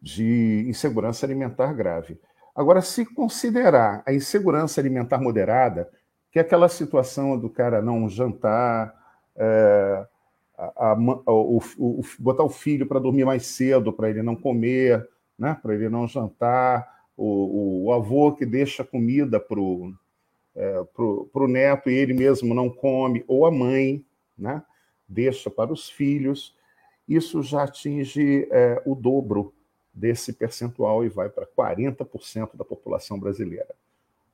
[0.00, 2.20] de insegurança alimentar grave.
[2.54, 5.90] Agora, se considerar a insegurança alimentar moderada,
[6.30, 8.94] que é aquela situação do cara não jantar,
[9.36, 10.06] é,
[10.76, 15.08] a, a, o, o, botar o filho para dormir mais cedo, para ele não comer,
[15.38, 15.58] né?
[15.60, 19.92] para ele não jantar, o, o, avô que deixa comida para o
[20.54, 24.04] é, para o neto e ele mesmo não come, ou a mãe
[24.36, 24.62] né,
[25.08, 26.54] deixa para os filhos,
[27.08, 29.54] isso já atinge é, o dobro
[29.92, 33.74] desse percentual e vai para 40% da população brasileira.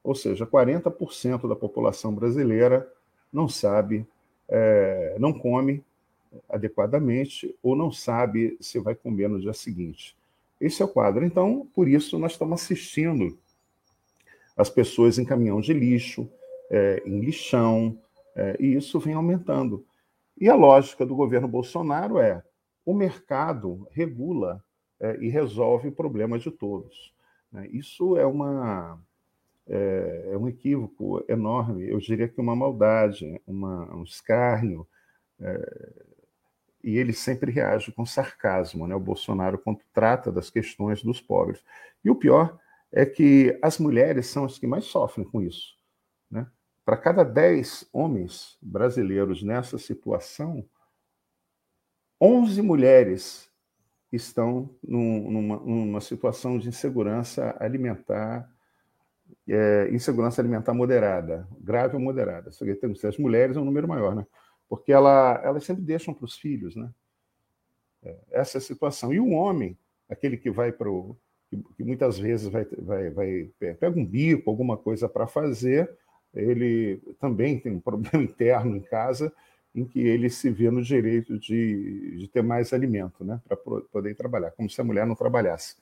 [0.02, 2.90] Ou seja, 40% da população brasileira
[3.32, 4.06] não sabe,
[4.48, 5.84] é, não come
[6.48, 10.16] adequadamente ou não sabe se vai comer no dia seguinte.
[10.60, 11.24] Esse é o quadro.
[11.24, 13.38] Então, por isso, nós estamos assistindo
[14.56, 16.28] as pessoas em caminhão de lixo,
[16.70, 17.96] é, em lixão,
[18.34, 19.84] é, e isso vem aumentando.
[20.40, 22.42] E a lógica do governo Bolsonaro é:
[22.84, 24.62] o mercado regula
[25.00, 27.14] é, e resolve o problema de todos.
[27.52, 27.68] Né?
[27.72, 29.00] Isso é, uma,
[29.66, 34.86] é, é, um equívoco enorme, eu diria que uma maldade, uma, um escárnio.
[35.40, 36.08] É,
[36.82, 38.94] e ele sempre reage com sarcasmo, né?
[38.94, 41.62] o Bolsonaro, quando trata das questões dos pobres.
[42.04, 42.58] E o pior
[42.92, 45.76] é que as mulheres são as que mais sofrem com isso.
[46.30, 46.46] Né?
[46.84, 50.64] Para cada 10 homens brasileiros nessa situação,
[52.20, 53.50] 11 mulheres
[54.10, 58.50] estão num, numa, numa, situação de insegurança alimentar,
[59.46, 62.50] é, insegurança alimentar moderada, grave ou moderada.
[62.50, 64.26] As mulheres é um número maior, né?
[64.68, 66.90] Porque ela, elas sempre deixam para os filhos, né?
[68.02, 69.12] É, essa é a situação.
[69.12, 69.76] E o homem,
[70.08, 71.16] aquele que vai para o.
[71.76, 75.90] Que, muitas vezes vai, vai, vai, pega um bico, alguma coisa para fazer,
[76.34, 79.32] ele também tem um problema interno em casa
[79.74, 84.14] em que ele se vê no direito de, de ter mais alimento, né, para poder
[84.14, 85.76] trabalhar, como se a mulher não trabalhasse.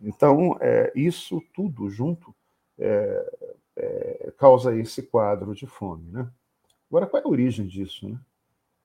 [0.00, 2.34] Então, é, isso tudo junto
[2.78, 3.32] é,
[3.76, 6.10] é, causa esse quadro de fome.
[6.10, 6.28] Né?
[6.94, 8.08] Agora, qual é a origem disso?
[8.08, 8.16] Né?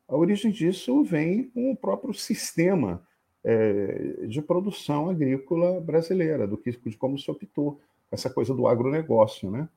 [0.07, 3.03] A origem disso vem com o próprio sistema
[3.43, 7.79] é, de produção agrícola brasileira, do que, de como se optou,
[8.11, 9.51] essa coisa do agronegócio.
[9.51, 9.69] Né?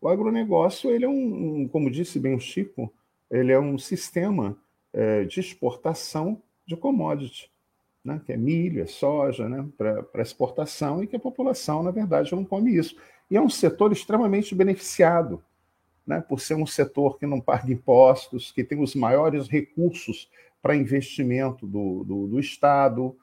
[0.00, 2.92] O agronegócio, ele é um, um como disse bem o Chico,
[3.30, 4.58] ele é um sistema
[4.92, 7.48] é, de exportação de commodity,
[8.04, 8.20] né?
[8.26, 9.64] que é milho, é soja, né?
[9.78, 12.96] para exportação, e que a população, na verdade, não come isso.
[13.30, 15.40] E é um setor extremamente beneficiado,
[16.06, 16.20] né?
[16.20, 20.30] por ser um setor que não paga impostos, que tem os maiores recursos
[20.62, 23.16] para investimento do, do, do Estado,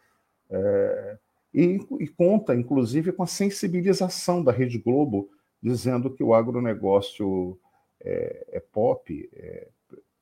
[0.49, 1.17] é,
[1.53, 5.29] e, e, conta, inclusive, com a sensibilização da Rede Globo,
[5.61, 7.57] dizendo que o agronegócio
[8.01, 9.67] é, é pop, é,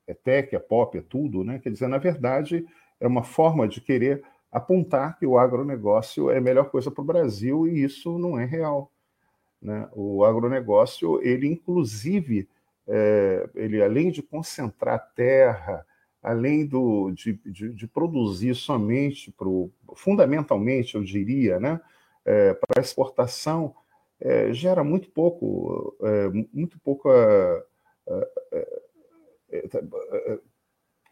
[0.06, 1.58] é tech, é pop, é tudo, né?
[1.58, 2.66] Quer dizer, na verdade,
[3.00, 7.06] é uma forma de querer apontar que o agronegócio é a melhor coisa para o
[7.06, 8.91] Brasil e isso não é real.
[9.62, 9.88] Né?
[9.92, 12.48] O agronegócio, ele inclusive,
[12.86, 15.86] é, ele além de concentrar terra,
[16.20, 21.80] além do, de, de, de produzir somente, pro, fundamentalmente, eu diria, né,
[22.24, 23.74] é, para exportação,
[24.20, 27.10] é, gera muito pouco, é, muito pouca
[28.08, 28.82] é,
[29.50, 29.80] é, tá,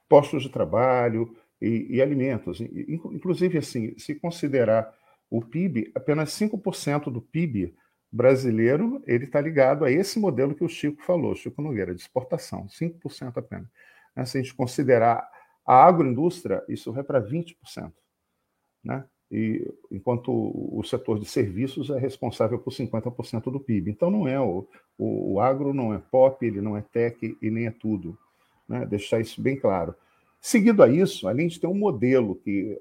[0.09, 2.61] postos de trabalho e, e alimentos.
[2.61, 4.93] Inclusive, assim, se considerar
[5.29, 7.75] o PIB, apenas 5% do PIB
[8.13, 12.67] brasileiro ele está ligado a esse modelo que o Chico falou, Chico Nogueira, de exportação,
[12.67, 13.67] 5% apenas.
[14.15, 15.29] Né, se a gente considerar
[15.65, 17.93] a agroindústria, isso vai para 20%.
[18.83, 19.05] Né?
[19.31, 23.91] E, enquanto o setor de serviços é responsável por 50% do PIB.
[23.91, 24.67] Então, não é o,
[24.99, 28.19] o, o agro não é pop, ele não é tech e nem é tudo
[28.71, 28.87] né?
[28.87, 29.95] deixar isso bem claro.
[30.41, 32.79] Seguido a isso, além de ter um modelo que,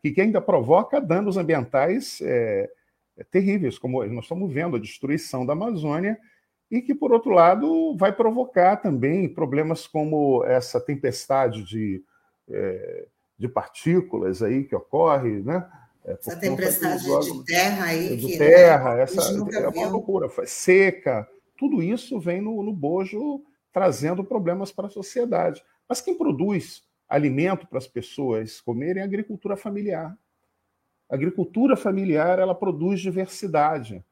[0.00, 2.70] que ainda provoca danos ambientais é,
[3.30, 6.18] terríveis, como nós estamos vendo a destruição da Amazônia,
[6.70, 12.02] e que, por outro lado, vai provocar também problemas como essa tempestade de,
[12.48, 13.06] é,
[13.38, 15.68] de partículas aí que ocorre, né?
[16.04, 18.16] É, essa tempestade de terra aí.
[18.16, 20.28] De que terra, essa é uma loucura.
[20.46, 25.62] Seca, tudo isso vem no, no bojo trazendo problemas para a sociedade.
[25.88, 30.16] Mas quem produz alimento para as pessoas comerem é a agricultura familiar.
[31.12, 34.02] A agricultura familiar ela produz diversidade.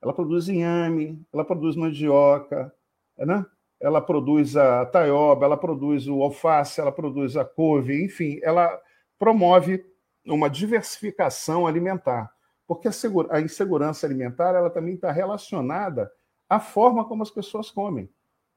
[0.00, 2.74] Ela produz inhame, ela produz mandioca,
[3.18, 3.44] né?
[3.78, 8.80] ela produz a taioba, ela produz o alface, ela produz a couve, enfim, ela
[9.18, 9.84] promove
[10.24, 12.32] uma diversificação alimentar.
[12.66, 16.10] Porque a, insegurança alimentar ela também está relacionada
[16.48, 18.08] à forma como as pessoas comem.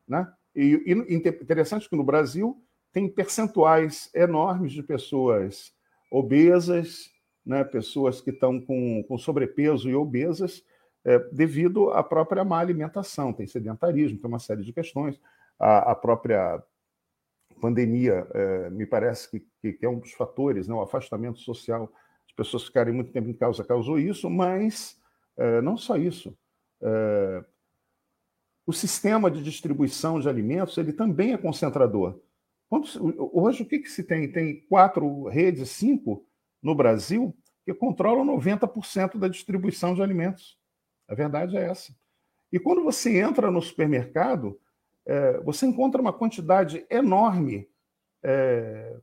[0.08, 0.32] Né?
[0.56, 2.58] E, e interessante que no Brasil
[2.94, 5.74] tem percentuais enormes de pessoas
[6.10, 7.11] obesas,
[7.46, 10.64] né, pessoas que estão com, com sobrepeso e obesas,
[11.04, 13.34] é, devido à própria má alimentação.
[13.34, 15.20] Tem sedentarismo, tem uma série de questões.
[15.60, 16.62] A, a própria
[17.60, 21.92] pandemia, é, me parece que, que, é um dos fatores, né, o afastamento social,
[22.26, 25.00] as pessoas ficarem muito tempo em casa causou isso, mas
[25.38, 26.36] é, não só isso.
[26.82, 27.44] É,
[28.66, 32.20] o sistema de distribuição de alimentos ele também é concentrador.
[32.70, 34.32] hoje, o que, que se tem?
[34.32, 36.26] Tem quatro redes, cinco
[36.62, 37.36] no Brasil,
[37.66, 40.58] que controlam 90% da distribuição de alimentos.
[41.08, 41.94] A verdade é essa.
[42.52, 44.60] E quando você entra no supermercado,
[45.06, 47.68] é, você encontra uma quantidade enorme
[48.24, 48.94] é,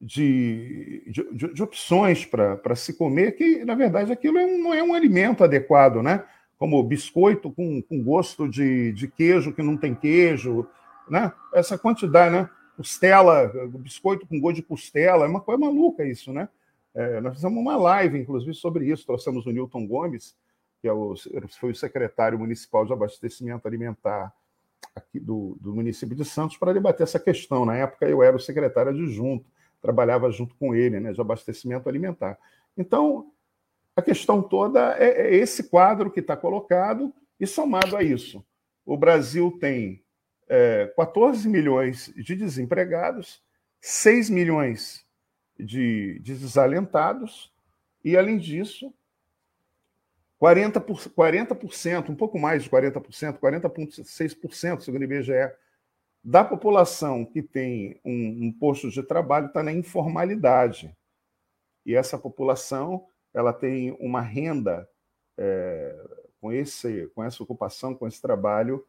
[0.00, 4.94] de, de, de, opções para se comer, que, na verdade, aquilo é não é um
[4.94, 6.24] alimento adequado, né?
[6.58, 10.66] Como biscoito com, com gosto de, de queijo que não tem queijo,
[11.08, 11.32] né?
[11.54, 12.50] Essa quantidade, né?
[12.76, 16.48] Costela, biscoito com gosto de costela, é uma coisa maluca isso, né?
[16.96, 19.04] É, nós fizemos uma live, inclusive, sobre isso.
[19.04, 20.34] Trouxemos o Newton Gomes,
[20.80, 21.14] que é o,
[21.60, 24.34] foi o secretário municipal de abastecimento alimentar
[24.94, 27.66] aqui do, do município de Santos, para debater essa questão.
[27.66, 29.44] Na época, eu era o secretário adjunto,
[29.82, 32.38] trabalhava junto com ele, né, de abastecimento alimentar.
[32.78, 33.30] Então,
[33.94, 38.42] a questão toda é, é esse quadro que está colocado, e somado a isso,
[38.86, 40.02] o Brasil tem
[40.48, 43.42] é, 14 milhões de desempregados,
[43.82, 45.05] 6 milhões
[45.58, 47.52] de, de desalentados,
[48.04, 48.92] e, além disso,
[50.40, 55.52] 40%, por, 40%, um pouco mais de 40%, 40,6%, segundo o IBGE,
[56.22, 60.94] da população que tem um, um posto de trabalho está na informalidade.
[61.84, 64.88] E essa população ela tem uma renda
[65.38, 65.94] é,
[66.40, 68.84] com, esse, com essa ocupação, com esse trabalho,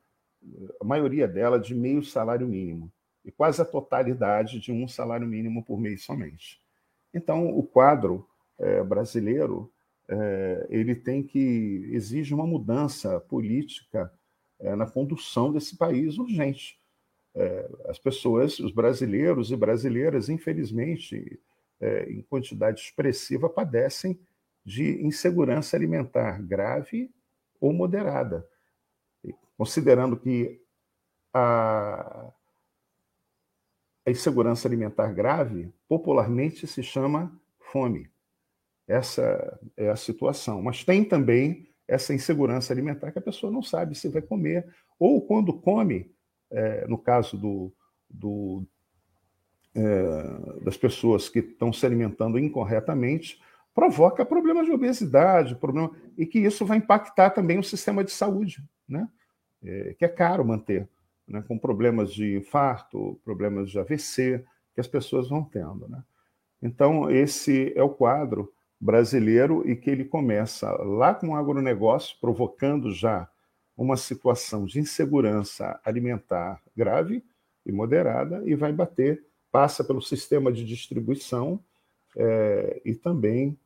[0.82, 2.92] a maioria dela de meio salário mínimo
[3.28, 6.62] e quase a totalidade de um salário mínimo por mês somente.
[7.14, 8.26] Então, o quadro
[8.58, 9.70] é, brasileiro
[10.08, 14.10] é, ele tem que exige uma mudança política
[14.60, 16.80] é, na condução desse país urgente.
[17.36, 21.38] É, as pessoas, os brasileiros e brasileiras, infelizmente,
[21.82, 24.18] é, em quantidade expressiva, padecem
[24.64, 27.12] de insegurança alimentar grave
[27.60, 28.48] ou moderada,
[29.58, 30.62] considerando que
[31.34, 32.32] a
[34.08, 37.30] a insegurança alimentar grave popularmente se chama
[37.60, 38.10] fome.
[38.88, 40.62] Essa é a situação.
[40.62, 44.66] Mas tem também essa insegurança alimentar que a pessoa não sabe se vai comer,
[44.98, 46.10] ou quando come,
[46.50, 47.74] é, no caso do,
[48.10, 48.66] do
[49.76, 53.42] é, das pessoas que estão se alimentando incorretamente,
[53.76, 58.64] provoca problemas de obesidade, problema, e que isso vai impactar também o sistema de saúde,
[58.88, 59.10] né?
[59.62, 60.88] É, que é caro manter
[61.28, 65.88] né, com problemas de infarto, problemas de AVC, que as pessoas vão tendo.
[65.88, 66.02] Né?
[66.62, 72.92] Então, esse é o quadro brasileiro e que ele começa lá com o agronegócio, provocando
[72.92, 73.30] já
[73.76, 77.24] uma situação de insegurança alimentar grave
[77.66, 81.60] e moderada, e vai bater, passa pelo sistema de distribuição
[82.16, 83.58] é, e também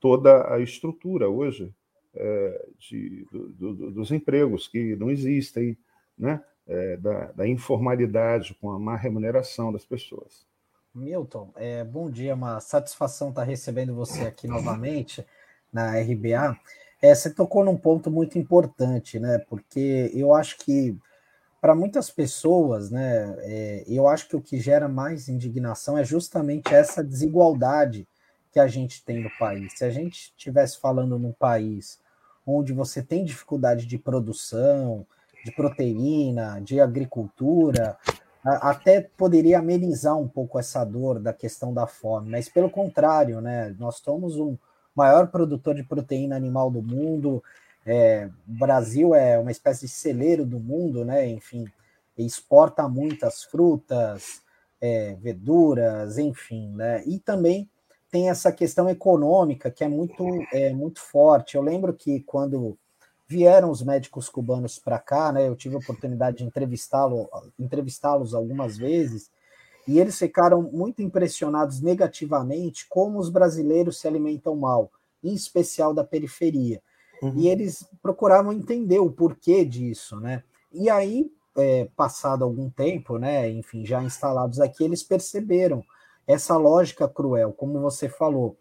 [0.00, 1.72] toda a estrutura hoje
[2.14, 5.76] é, de, do, do, dos empregos que não existem,
[6.16, 6.42] né?
[6.68, 10.46] É, da, da, informalidade, com a má remuneração das pessoas.
[10.94, 15.24] Milton, é, bom dia, uma satisfação estar recebendo você aqui novamente
[15.72, 16.58] na RBA.
[17.00, 19.38] É, você tocou num ponto muito importante, né?
[19.48, 20.96] Porque eu acho que
[21.60, 26.72] para muitas pessoas, né, é, eu acho que o que gera mais indignação é justamente
[26.72, 28.06] essa desigualdade
[28.52, 29.72] que a gente tem no país.
[29.76, 32.00] Se a gente estivesse falando num país
[32.46, 35.06] onde você tem dificuldade de produção,
[35.48, 37.96] de proteína, de agricultura,
[38.44, 43.74] até poderia amenizar um pouco essa dor da questão da fome, mas pelo contrário, né?
[43.78, 44.58] Nós somos o
[44.94, 47.42] maior produtor de proteína animal do mundo.
[47.84, 51.26] É, o Brasil é uma espécie de celeiro do mundo, né?
[51.28, 51.66] Enfim,
[52.16, 54.42] exporta muitas frutas,
[54.80, 57.02] é, verduras, enfim, né?
[57.06, 57.68] E também
[58.10, 61.56] tem essa questão econômica que é muito, é, muito forte.
[61.56, 62.78] Eu lembro que quando
[63.28, 65.46] vieram os médicos cubanos para cá, né?
[65.46, 69.30] Eu tive a oportunidade de entrevistá-lo, entrevistá-los algumas vezes,
[69.86, 74.90] e eles ficaram muito impressionados negativamente como os brasileiros se alimentam mal,
[75.22, 76.82] em especial da periferia.
[77.22, 77.34] Uhum.
[77.36, 80.42] E eles procuravam entender o porquê disso, né?
[80.72, 83.50] E aí, é, passado algum tempo, né?
[83.50, 85.82] Enfim, já instalados aqui, eles perceberam
[86.26, 88.56] essa lógica cruel, como você falou.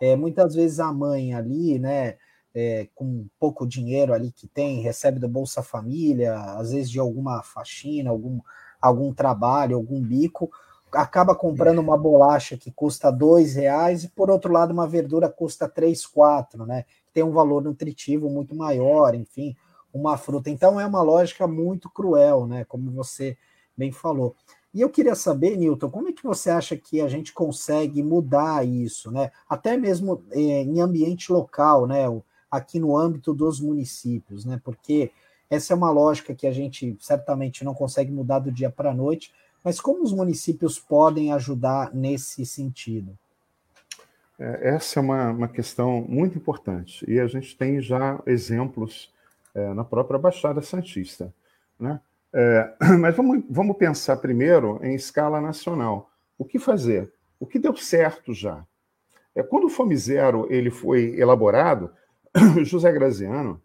[0.00, 2.16] É, muitas vezes a mãe ali, né?
[2.54, 7.42] É, com pouco dinheiro ali que tem, recebe do Bolsa Família, às vezes de alguma
[7.42, 8.40] faxina, algum,
[8.80, 10.50] algum trabalho, algum bico,
[10.92, 15.68] acaba comprando uma bolacha que custa dois reais e por outro lado uma verdura custa
[15.68, 16.84] três, quatro, né?
[17.12, 19.56] Tem um valor nutritivo muito maior, enfim,
[19.92, 20.50] uma fruta.
[20.50, 22.64] Então é uma lógica muito cruel, né?
[22.64, 23.36] Como você
[23.76, 24.36] bem falou.
[24.74, 28.66] E eu queria saber, Newton, como é que você acha que a gente consegue mudar
[28.66, 29.30] isso, né?
[29.48, 32.04] Até mesmo é, em ambiente local, né?
[32.52, 34.60] Aqui no âmbito dos municípios, né?
[34.62, 35.10] Porque
[35.48, 38.94] Essa é uma lógica que a gente certamente não consegue mudar do dia para a
[38.94, 43.16] noite, mas como os municípios podem ajudar nesse sentido?
[44.38, 49.12] É, essa é uma, uma questão muito importante e a gente tem já exemplos
[49.54, 51.32] é, na própria Baixada Santista.
[51.78, 52.00] Né?
[52.32, 56.10] É, mas vamos, vamos pensar primeiro em escala nacional.
[56.38, 57.12] O que fazer?
[57.38, 58.64] O que deu certo já?
[59.34, 61.90] É, quando o Fome Zero ele foi elaborado,
[62.64, 63.62] José Graziano,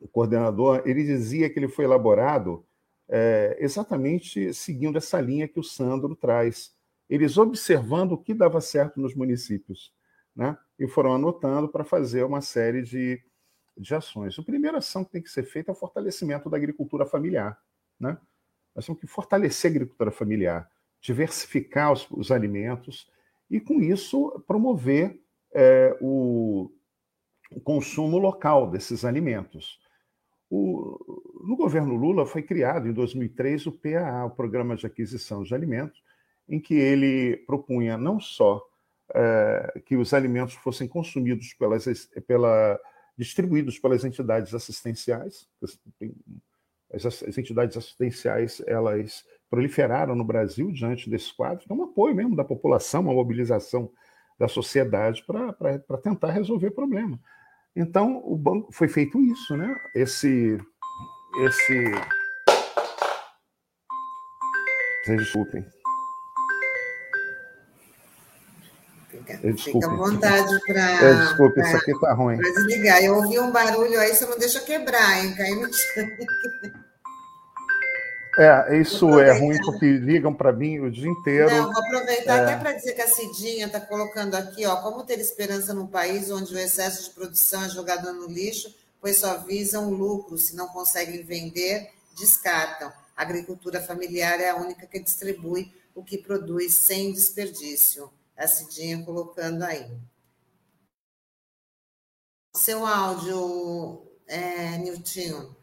[0.00, 2.64] o coordenador, ele dizia que ele foi elaborado
[3.08, 6.74] é, exatamente seguindo essa linha que o Sandro traz.
[7.08, 9.92] Eles observando o que dava certo nos municípios,
[10.34, 10.56] né?
[10.78, 13.22] e foram anotando para fazer uma série de,
[13.76, 14.38] de ações.
[14.38, 17.60] A primeira ação que tem que ser feita é o fortalecimento da agricultura familiar.
[18.00, 18.16] Né?
[18.74, 20.70] Nós temos que fortalecer a agricultura familiar,
[21.00, 23.10] diversificar os, os alimentos
[23.50, 25.20] e, com isso, promover
[25.52, 26.72] é, o,
[27.54, 29.78] o consumo local desses alimentos.
[30.50, 35.54] O, no governo Lula foi criado em 2003 o PAA, o Programa de Aquisição de
[35.54, 36.02] Alimentos,
[36.48, 38.62] em que ele propunha não só
[39.14, 41.86] é, que os alimentos fossem consumidos pelas,
[42.26, 42.78] pela,
[43.16, 45.48] distribuídos pelas entidades assistenciais,
[46.92, 52.36] as, as, entidades assistenciais elas proliferaram no Brasil diante desse quadro, então um apoio mesmo
[52.36, 53.90] da população, uma mobilização
[54.38, 57.20] da sociedade para tentar resolver o problema.
[57.74, 59.74] Então, o banco foi feito isso, né?
[59.94, 60.58] Esse.
[61.46, 61.84] esse...
[65.04, 65.66] Vocês desculpem.
[69.10, 70.80] Fica, fica à vontade para.
[70.80, 72.36] É, desculpe, pra, isso aqui está ruim.
[72.36, 73.02] Para desligar.
[73.02, 75.34] Eu ouvi um barulho aí, você não deixa quebrar, hein?
[75.34, 76.08] Cair no chão.
[78.38, 81.50] É, isso é ruim porque ligam para mim o dia inteiro.
[81.50, 82.44] Não, vou aproveitar é...
[82.44, 86.30] até para dizer que a Cidinha está colocando aqui, ó, como ter esperança num país
[86.30, 90.68] onde o excesso de produção é jogado no lixo, pois só visam lucro, se não
[90.68, 92.90] conseguem vender, descartam.
[93.14, 98.10] A agricultura familiar é a única que distribui o que produz sem desperdício.
[98.34, 99.90] A Cidinha colocando aí.
[102.56, 105.54] Seu áudio, é, Niltinho.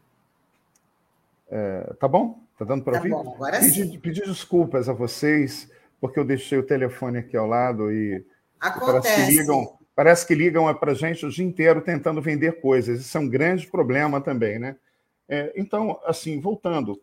[1.48, 2.40] É, tá bom?
[2.60, 3.08] Tá dando para tá ouvir?
[3.08, 3.98] Bom, agora pedir, sim.
[3.98, 8.22] pedir desculpas a vocês, porque eu deixei o telefone aqui ao lado e
[8.60, 8.92] Acontece.
[8.92, 13.00] parece que ligam, parece que ligam é para gente o dia inteiro tentando vender coisas.
[13.00, 14.76] Isso é um grande problema também, né?
[15.26, 17.00] É, então, assim, voltando,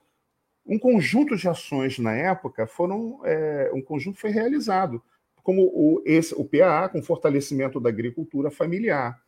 [0.63, 5.01] um conjunto de ações na época foram, é, um conjunto foi realizado,
[5.41, 9.19] como o, esse, o PAA, com fortalecimento da agricultura familiar.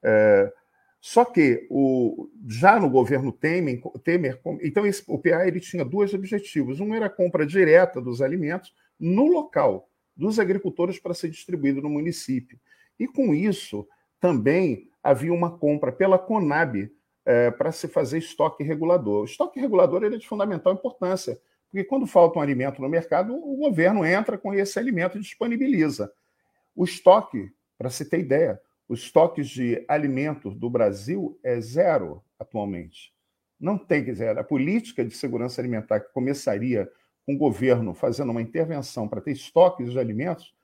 [0.00, 0.52] É,
[1.04, 6.14] só que o, já no governo Temer, Temer então esse, o PA ele tinha dois
[6.14, 6.78] objetivos.
[6.78, 11.90] Um era a compra direta dos alimentos no local dos agricultores para ser distribuído no
[11.90, 12.56] município.
[13.00, 13.84] E com isso
[14.20, 16.88] também havia uma compra pela Conab
[17.26, 19.22] é, para se fazer estoque regulador.
[19.22, 21.36] O estoque regulador ele é de fundamental importância,
[21.68, 26.12] porque quando falta um alimento no mercado, o governo entra com esse alimento e disponibiliza.
[26.76, 33.12] O estoque, para se ter ideia, os estoques de alimentos do Brasil é zero atualmente.
[33.58, 36.90] Não tem, quer dizer, a política de segurança alimentar que começaria
[37.24, 40.54] com o governo fazendo uma intervenção para ter estoques de alimentos,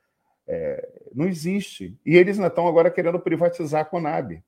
[0.47, 1.97] é, não existe.
[2.05, 4.43] E eles ainda estão agora querendo privatizar a Conab.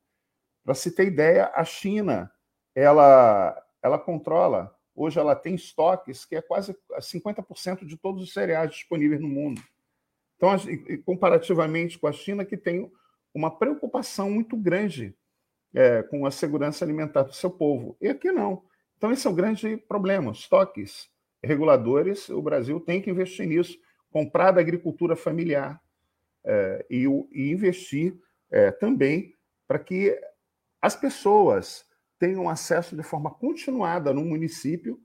[0.65, 2.31] Para se ter ideia, a China
[2.75, 8.73] ela, ela controla, hoje ela tem estoques que é quase 50% de todos os cereais
[8.73, 9.63] disponíveis no mundo.
[10.37, 10.51] Então,
[11.05, 12.91] comparativamente com a China, que tem
[13.35, 15.15] uma preocupação muito grande
[15.75, 17.97] é, com a segurança alimentar do seu povo.
[18.01, 18.65] E aqui não.
[18.97, 20.33] Então, esse é o grande problema.
[20.33, 21.09] Estoques
[21.43, 23.79] reguladores, o Brasil tem que investir nisso,
[24.11, 25.81] comprar da agricultura familiar
[26.45, 28.15] é, e, e, investir
[28.51, 29.35] é, também
[29.67, 30.19] para que
[30.83, 31.85] as pessoas
[32.19, 35.01] tenham acesso de forma continuada no município,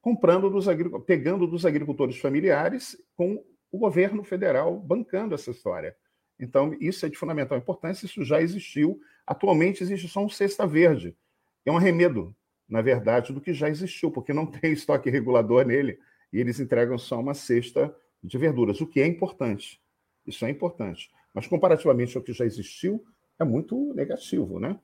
[0.00, 0.66] comprando dos
[1.06, 5.96] pegando dos agricultores familiares, com o governo federal bancando essa história.
[6.38, 9.00] Então, isso é de fundamental importância, isso já existiu.
[9.26, 11.16] Atualmente existe só um cesta verde.
[11.66, 12.34] É um arremedo,
[12.68, 15.98] na verdade, do que já existiu, porque não tem estoque regulador nele
[16.32, 19.80] e eles entregam só uma cesta de verduras, o que é importante.
[20.26, 21.10] Isso é importante.
[21.34, 23.04] Mas, comparativamente ao que já existiu,
[23.38, 24.58] é muito negativo.
[24.60, 24.78] Né?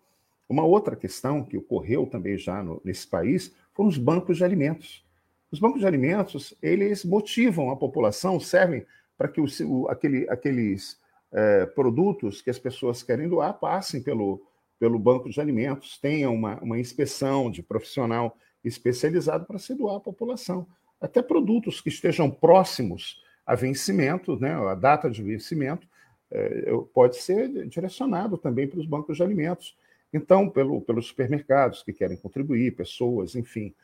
[0.48, 5.05] Uma outra questão que ocorreu também já no, nesse país foram os bancos de alimentos.
[5.50, 8.84] Os bancos de alimentos, eles motivam a população, servem
[9.16, 10.98] para que o, aquele, aqueles
[11.35, 14.41] é, produtos que as pessoas querem doar passem pelo,
[14.78, 20.01] pelo banco de alimentos, tenham uma, uma inspeção de profissional especializado para se doar à
[20.01, 20.66] população.
[21.01, 25.87] Até produtos que estejam próximos a vencimento, né, a data de vencimento,
[26.30, 29.76] é, pode ser direcionado também para os bancos de alimentos.
[30.12, 33.74] Então, pelo, pelos supermercados que querem contribuir, pessoas, enfim.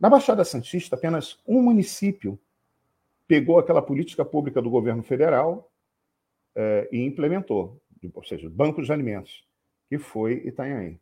[0.00, 2.38] Na Baixada Santista, apenas um município
[3.26, 5.71] pegou aquela política pública do governo federal
[6.54, 7.80] é, e implementou,
[8.14, 9.46] ou seja, bancos de alimentos,
[9.88, 11.00] que foi Itanhaém.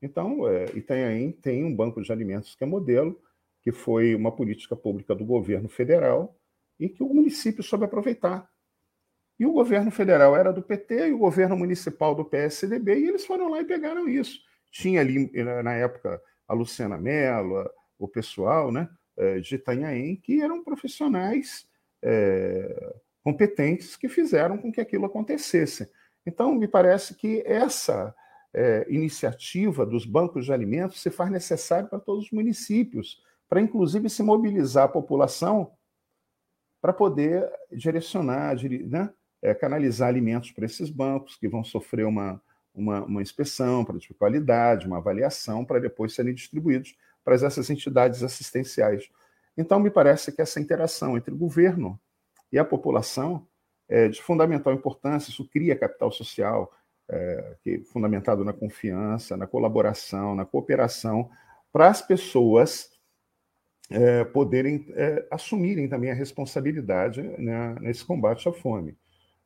[0.00, 3.20] Então, é, Itanhaém tem um banco de alimentos que é modelo,
[3.62, 6.36] que foi uma política pública do governo federal
[6.78, 8.50] e que o município soube aproveitar.
[9.38, 13.24] E o governo federal era do PT e o governo municipal do PSDB, e eles
[13.24, 14.40] foram lá e pegaram isso.
[14.70, 15.30] Tinha ali,
[15.62, 18.88] na época, a Luciana Mello, o pessoal né,
[19.42, 21.66] de Itanhaém, que eram profissionais
[22.02, 25.90] é, competentes que fizeram com que aquilo acontecesse.
[26.26, 28.14] Então, me parece que essa
[28.52, 34.08] é, iniciativa dos bancos de alimentos se faz necessário para todos os municípios, para inclusive
[34.08, 35.72] se mobilizar a população
[36.80, 38.56] para poder direcionar,
[38.88, 39.10] né,
[39.40, 42.42] é, canalizar alimentos para esses bancos que vão sofrer uma,
[42.74, 48.22] uma, uma inspeção para de qualidade, uma avaliação, para depois serem distribuídos para essas entidades
[48.22, 49.08] assistenciais.
[49.56, 52.00] Então, me parece que essa interação entre governo
[52.52, 53.46] e a população
[53.88, 56.72] é de fundamental importância, isso cria capital social,
[57.08, 61.30] é, que, fundamentado na confiança, na colaboração, na cooperação,
[61.72, 62.90] para as pessoas
[63.90, 68.96] é, poderem é, assumirem também a responsabilidade né, nesse combate à fome.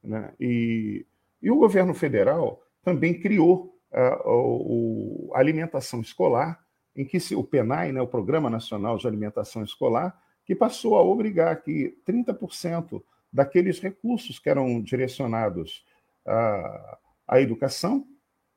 [0.02, 0.32] Né?
[0.38, 1.06] E,
[1.42, 6.62] e, o governo federal também criou a alimentação escolar,
[6.94, 10.14] em que se, o PENAI, né, o Programa Nacional de Alimentação Escolar,
[10.46, 15.84] que passou a obrigar que 30% daqueles recursos que eram direcionados
[16.24, 18.06] à, à educação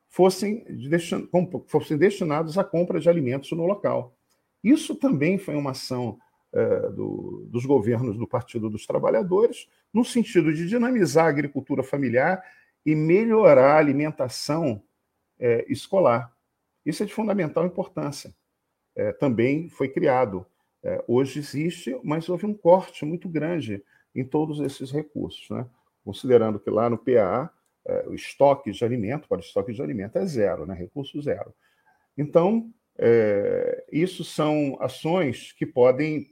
[0.07, 0.65] fossem,
[1.67, 4.15] fossem destinados à compra de alimentos no local.
[4.63, 6.17] Isso também foi uma ação
[6.51, 12.43] é, do, dos governos do Partido dos Trabalhadores, no sentido de dinamizar a agricultura familiar
[12.85, 14.81] e melhorar a alimentação
[15.39, 16.33] é, escolar.
[16.85, 18.33] Isso é de fundamental importância.
[18.95, 20.45] É, também foi criado.
[20.83, 23.83] É, hoje existe, mas houve um corte muito grande
[24.15, 25.65] em todos esses recursos, né?
[26.03, 27.51] considerando que lá no PA
[27.85, 30.73] é, o estoque de alimento, para o estoque de alimento é zero, né?
[30.73, 31.53] recurso zero.
[32.17, 36.27] Então, é, isso são ações que podem,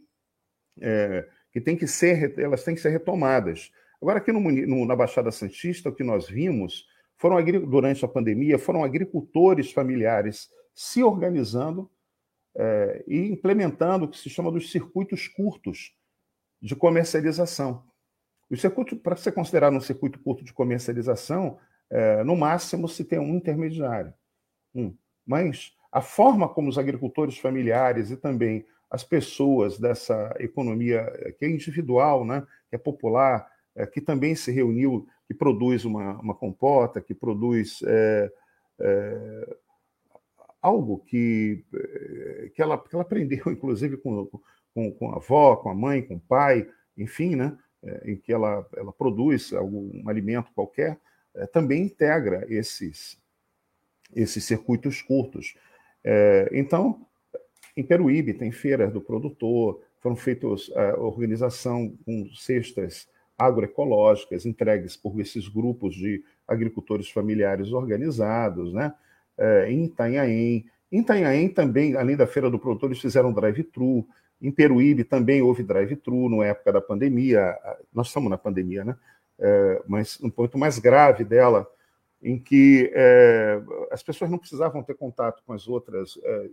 [0.81, 3.71] é, que tem que ser, elas têm que ser retomadas.
[4.01, 6.85] Agora, aqui no, no, na Baixada Santista, o que nós vimos
[7.17, 11.89] foram durante a pandemia, foram agricultores familiares se organizando
[12.57, 15.95] é, e implementando o que se chama dos circuitos curtos
[16.61, 17.83] de comercialização.
[18.49, 23.19] O circuito, para ser considerado um circuito curto de comercialização, é, no máximo se tem
[23.19, 24.13] um intermediário.
[24.73, 24.95] Um.
[25.25, 31.45] Mas a forma como os agricultores familiares e também as pessoas dessa economia eh, que
[31.45, 36.33] é individual, né, que é popular, é, que também se reuniu, que produz uma, uma
[36.33, 38.31] compota, que produz é,
[38.79, 39.57] é,
[40.67, 41.63] algo que,
[42.53, 44.29] que, ela, que ela aprendeu, inclusive, com,
[44.73, 47.57] com, com, a avó, com a mãe, com o pai, enfim, né,
[48.03, 50.99] em que ela, ela produz algum alimento qualquer,
[51.51, 53.19] também integra esses,
[54.15, 55.55] esses circuitos curtos.
[56.03, 57.05] É, então,
[57.75, 63.07] em Peruíbe tem feiras do produtor, foram feitas a é, organização com cestas
[63.37, 68.93] agroecológicas entregues por esses grupos de agricultores familiares organizados, né?
[69.37, 70.65] É, em Itanhaém.
[70.91, 74.07] Em Itanhaém também, além da feira do produtor, eles fizeram drive-thru.
[74.41, 77.57] Em Peruíbe também houve drive-thru na época da pandemia.
[77.93, 78.95] Nós estamos na pandemia, né?
[79.39, 81.67] É, mas um ponto mais grave dela
[82.21, 83.61] em que é,
[83.91, 86.49] as pessoas não precisavam ter contato com as outras é,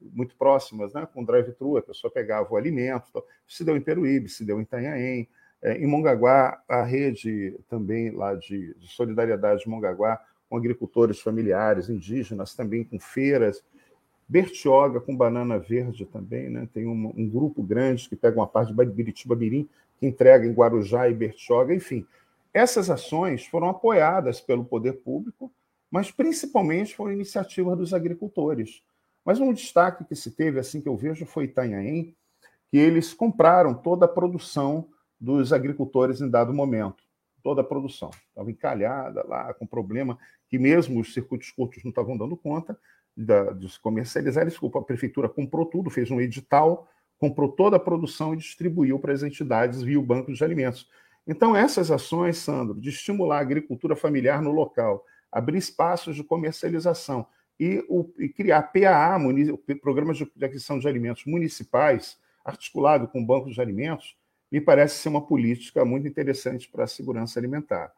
[0.00, 1.06] muito próximas, né?
[1.12, 3.06] com drive-thru, a pessoa pegava o alimento.
[3.10, 5.28] Então, se deu em Peruíbe, se deu em Itanhaém.
[5.62, 10.18] É, em Mongaguá, a rede também lá de, de solidariedade de Mongaguá,
[10.50, 13.62] com agricultores familiares, indígenas, também com feiras.
[14.28, 16.68] Bertioga com banana verde também, né?
[16.74, 20.52] Tem um, um, grupo grande que pega uma parte de Biritiba Mirim, que entrega em
[20.52, 22.04] Guarujá e Bertioga, enfim.
[22.52, 25.52] Essas ações foram apoiadas pelo poder público,
[25.90, 28.82] mas principalmente foram iniciativas dos agricultores.
[29.24, 32.14] Mas um destaque que se teve, assim que eu vejo, foi Itanhaém,
[32.70, 34.88] que eles compraram toda a produção
[35.20, 37.09] dos agricultores em dado momento.
[37.42, 38.10] Toda a produção.
[38.28, 40.18] Estava encalhada lá, com problema
[40.48, 42.78] que mesmo os circuitos curtos não estavam dando conta
[43.16, 44.44] de se comercializar.
[44.44, 46.88] Desculpa, a prefeitura comprou tudo, fez um edital,
[47.18, 50.88] comprou toda a produção e distribuiu para as entidades via o Banco de Alimentos.
[51.26, 57.26] Então, essas ações, Sandro, de estimular a agricultura familiar no local, abrir espaços de comercialização
[57.58, 59.18] e, o, e criar PAA,
[59.82, 64.16] Programas de Aquisição de Alimentos Municipais, articulado com bancos de alimentos,
[64.50, 67.92] me parece ser uma política muito interessante para a segurança alimentar.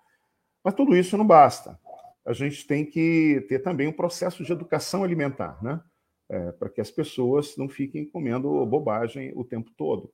[0.62, 1.78] Mas tudo isso não basta.
[2.24, 5.80] a gente tem que ter também um processo de educação alimentar, né?
[6.28, 10.12] É, para que as pessoas não fiquem comendo bobagem o tempo todo.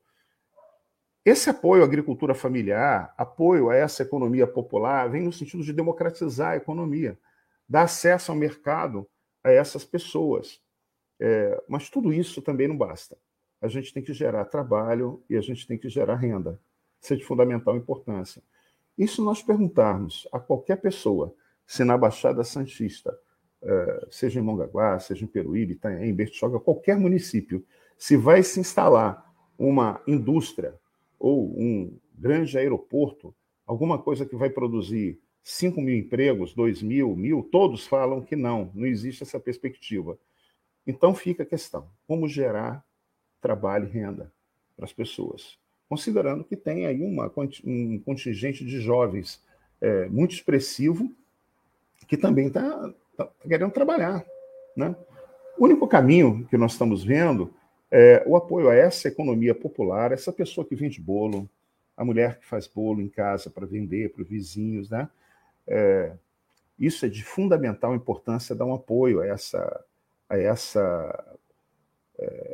[1.25, 6.53] Esse apoio à agricultura familiar, apoio a essa economia popular, vem no sentido de democratizar
[6.53, 7.19] a economia,
[7.69, 9.07] dar acesso ao mercado
[9.45, 10.61] a essas pessoas.
[11.21, 13.17] É, mas tudo isso também não basta.
[13.61, 16.61] A gente tem que gerar trabalho e a gente tem que gerar renda.
[17.01, 18.43] Isso é de fundamental importância.
[18.97, 21.35] E se nós perguntarmos a qualquer pessoa
[21.67, 23.17] se na Baixada Santista,
[23.63, 27.65] é, seja em Mongaguá, seja em Peruíbe, Itanhaém, Bertioga, qualquer município,
[27.97, 30.75] se vai se instalar uma indústria
[31.19, 33.35] ou um grande aeroporto,
[33.67, 38.71] alguma coisa que vai produzir 5 mil empregos, 2 mil, mil, todos falam que não,
[38.75, 40.19] não existe essa perspectiva.
[40.87, 42.85] Então fica a questão: como gerar
[43.41, 44.33] trabalho e renda
[44.77, 45.59] para as pessoas?
[45.89, 47.33] Considerando que tem aí uma,
[47.65, 49.43] um contingente de jovens
[49.81, 51.11] é, muito expressivo
[52.07, 54.25] que também está tá querendo trabalhar.
[54.77, 54.95] Né?
[55.59, 57.53] O único caminho que nós estamos vendo
[57.91, 61.49] é, o apoio a essa economia popular, essa pessoa que vende bolo,
[61.97, 65.09] a mulher que faz bolo em casa para vender para os vizinhos, né?
[65.67, 66.13] É,
[66.79, 69.85] isso é de fundamental importância dar um apoio a essa,
[70.29, 71.38] a essa,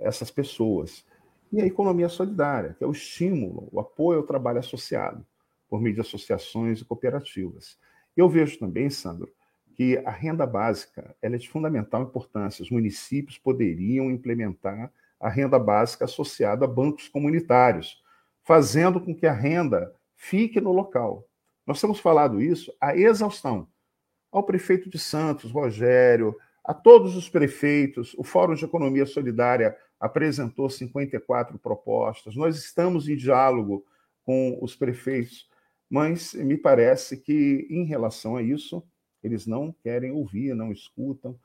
[0.01, 1.05] essas pessoas.
[1.53, 5.25] E a economia solidária, que é o estímulo, o apoio ao trabalho associado,
[5.69, 7.79] por meio de associações e cooperativas.
[8.17, 9.33] Eu vejo também, Sandro,
[9.75, 12.63] que a renda básica é de fundamental importância.
[12.63, 18.03] Os municípios poderiam implementar a renda básica associada a bancos comunitários,
[18.43, 21.27] fazendo com que a renda fique no local.
[21.67, 23.67] Nós temos falado isso a exaustão.
[24.31, 30.71] Ao prefeito de Santos, Rogério, a todos os prefeitos, o Fórum de Economia Solidária apresentou
[30.71, 32.35] 54 propostas.
[32.35, 33.85] Nós estamos em diálogo
[34.25, 35.47] com os prefeitos,
[35.91, 38.83] mas me parece que, em relação a isso,
[39.23, 41.39] eles não querem ouvir, não escutam.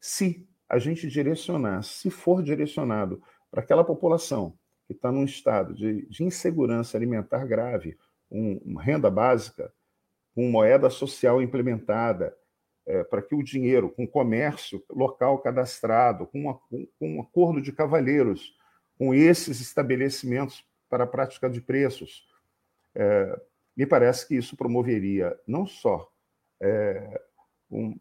[0.00, 4.56] Se a gente direcionar, se for direcionado para aquela população
[4.86, 7.98] que está num estado de, de, insegurança alimentar grave,
[8.30, 9.72] um, uma renda básica,
[10.34, 12.34] com moeda social implementada,
[12.92, 17.72] é, para que o dinheiro, com comércio local cadastrado, com, uma, com, um acordo de
[17.72, 18.54] cavalheiros
[18.98, 22.26] com esses estabelecimentos para a prática de preços,
[22.94, 23.40] é,
[23.74, 26.06] me parece que isso promoveria não só
[26.60, 27.18] é,
[27.70, 27.98] um,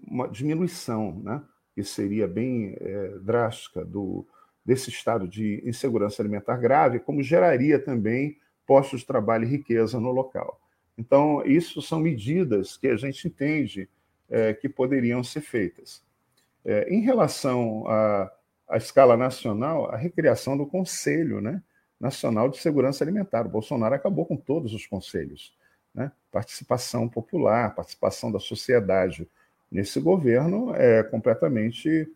[0.00, 1.42] uma diminuição né,
[1.74, 4.24] que seria bem é, drástica do,
[4.64, 10.12] desse estado de insegurança alimentar grave, como geraria também postos de trabalho e riqueza no
[10.12, 10.60] local.
[10.96, 13.88] Então, isso são medidas que a gente entende
[14.30, 16.02] é, que poderiam ser feitas.
[16.64, 18.32] É, em relação à,
[18.68, 21.62] à, escala nacional, a recriação do Conselho né,
[22.00, 23.46] Nacional de Segurança Alimentar.
[23.46, 25.54] O Bolsonaro acabou com todos os conselhos.
[25.94, 26.10] Né?
[26.32, 29.28] Participação popular, participação da sociedade
[29.70, 32.08] nesse governo é completamente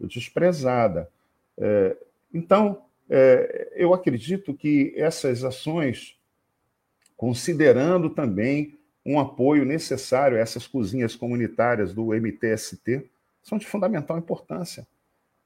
[0.00, 1.08] desprezada.
[1.56, 1.96] É,
[2.32, 6.18] então, é, eu acredito que essas ações,
[7.16, 13.10] considerando também um apoio necessário a essas cozinhas comunitárias do MTST,
[13.42, 14.86] são de fundamental importância.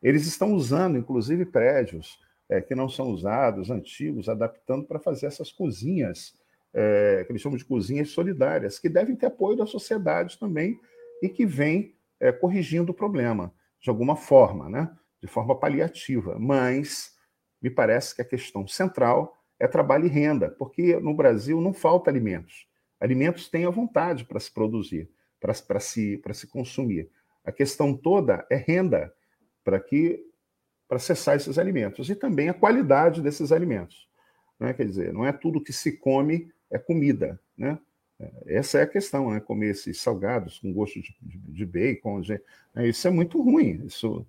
[0.02, 5.50] Eles estão usando, inclusive, prédios é, que não são usados, antigos, adaptando para fazer essas
[5.50, 6.34] cozinhas,
[6.72, 10.78] é, que eles chamam de cozinhas solidárias, que devem ter apoio da sociedade também
[11.20, 14.90] e que vem é, corrigindo o problema, de alguma forma, né?
[15.20, 16.38] de forma paliativa.
[16.38, 17.16] Mas
[17.60, 22.08] me parece que a questão central é trabalho e renda, porque no Brasil não falta
[22.08, 22.67] alimentos.
[23.00, 27.10] Alimentos têm a vontade para se produzir, para, se, se consumir.
[27.44, 29.12] A questão toda é renda
[29.64, 30.24] para que
[30.88, 34.08] para acessar esses alimentos e também a qualidade desses alimentos.
[34.58, 34.72] Né?
[34.72, 37.78] Quer dizer, não é tudo que se come é comida, né?
[38.46, 39.38] Essa é a questão, né?
[39.38, 42.40] Comer esses salgados com gosto de, de, de bacon, de,
[42.74, 42.88] né?
[42.88, 43.84] isso é muito ruim.
[43.86, 44.26] Isso,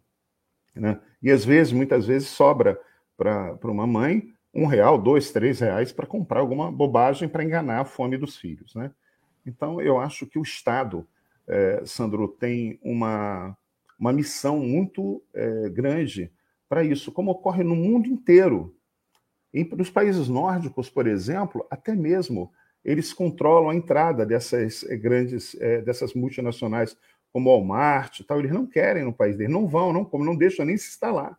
[0.75, 1.01] né?
[1.21, 2.79] E às vezes, muitas vezes, sobra
[3.17, 7.85] para uma mãe um real, dois, três reais para comprar alguma bobagem para enganar a
[7.85, 8.91] fome dos filhos, né?
[9.45, 11.07] Então, eu acho que o Estado,
[11.47, 13.57] é, Sandro, tem uma,
[13.97, 16.31] uma missão muito é, grande
[16.67, 18.75] para isso, como ocorre no mundo inteiro.
[19.53, 22.51] Em, nos países nórdicos, por exemplo, até mesmo
[22.85, 26.95] eles controlam a entrada dessas eh, grandes, dessas multinacionais
[27.31, 28.39] como Walmart, tal.
[28.39, 31.37] Eles não querem no país deles, não vão, não como não deixam nem se instalar,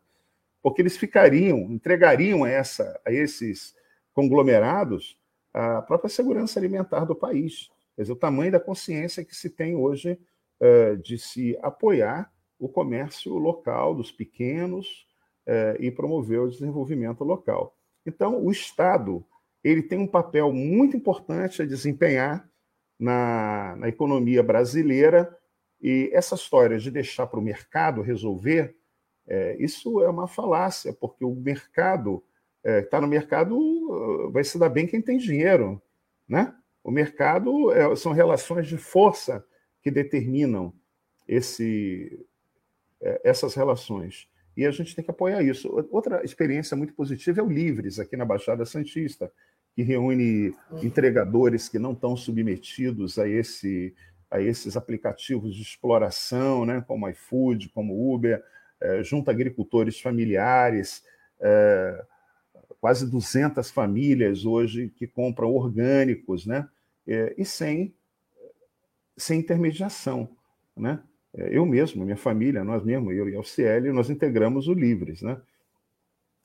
[0.62, 3.74] porque eles ficariam, entregariam essa, a esses
[4.12, 5.18] conglomerados
[5.52, 7.68] a própria segurança alimentar do país.
[7.96, 10.18] Quer dizer, o tamanho da consciência que se tem hoje
[10.60, 15.06] é, de se apoiar o comércio local dos pequenos
[15.46, 17.76] é, e promover o desenvolvimento local.
[18.06, 19.24] Então, o Estado
[19.62, 22.48] ele tem um papel muito importante a desempenhar
[22.98, 25.36] na, na economia brasileira.
[25.80, 28.76] E essa história de deixar para o mercado resolver,
[29.26, 32.22] é, isso é uma falácia, porque o mercado
[32.64, 35.80] está é, no mercado uh, vai se dar bem quem tem dinheiro,
[36.28, 36.54] né?
[36.82, 39.44] O mercado é, são relações de força
[39.82, 40.72] que determinam
[41.26, 42.26] esse,
[43.00, 44.28] é, essas relações.
[44.56, 45.68] E a gente tem que apoiar isso.
[45.90, 49.30] Outra experiência muito positiva é o Livres, aqui na Baixada Santista,
[49.74, 53.94] que reúne entregadores que não estão submetidos a, esse,
[54.30, 58.42] a esses aplicativos de exploração, né, como iFood, como Uber,
[59.02, 61.04] junta agricultores familiares,
[61.40, 62.04] é,
[62.80, 66.68] quase 200 famílias hoje que compram orgânicos, né,
[67.06, 67.94] é, e sem,
[69.16, 70.28] sem intermediação.
[70.76, 71.00] Né?
[71.34, 75.22] É, eu mesmo, minha família, nós mesmos, eu e a UCL, nós integramos o Livres,
[75.22, 75.40] né?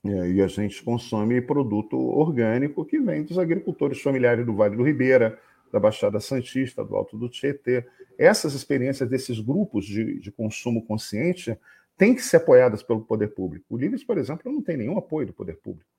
[0.03, 4.83] É, e a gente consome produto orgânico que vem dos agricultores familiares do Vale do
[4.83, 5.39] Ribeira,
[5.73, 7.83] da Baixada Santista, do Alto do Tietê.
[8.15, 11.57] Essas experiências desses grupos de, de consumo consciente
[11.97, 13.65] têm que ser apoiadas pelo poder público.
[13.69, 15.89] O Livres, por exemplo, não tem nenhum apoio do poder público.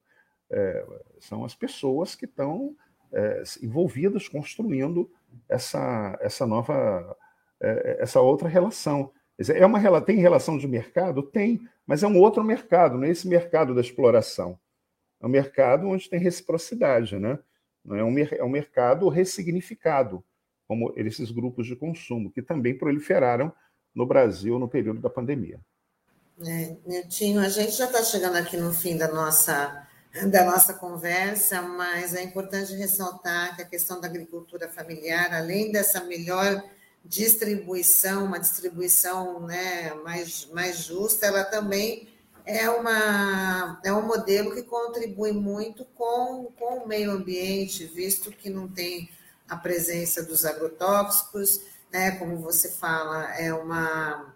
[0.51, 0.86] É,
[1.18, 2.76] são as pessoas que estão
[3.12, 5.11] é, envolvidas construindo
[5.49, 7.16] essa, essa nova,
[7.61, 9.11] é, essa outra relação.
[9.38, 11.22] É uma, tem relação de mercado?
[11.22, 14.59] Tem, mas é um outro mercado, não é esse mercado da exploração.
[15.20, 17.38] É um mercado onde tem reciprocidade, né?
[17.88, 20.24] É um, é um mercado ressignificado,
[20.66, 23.53] como esses grupos de consumo, que também proliferaram
[23.94, 25.61] no Brasil no período da pandemia.
[26.45, 26.76] É,
[27.41, 29.87] a gente já está chegando aqui no fim da nossa,
[30.30, 36.05] da nossa conversa, mas é importante ressaltar que a questão da agricultura familiar, além dessa
[36.05, 36.62] melhor
[37.03, 42.09] distribuição, uma distribuição né, mais, mais justa, ela também
[42.45, 48.51] é, uma, é um modelo que contribui muito com, com o meio ambiente, visto que
[48.51, 49.09] não tem
[49.49, 54.36] a presença dos agrotóxicos, né, como você fala, é uma,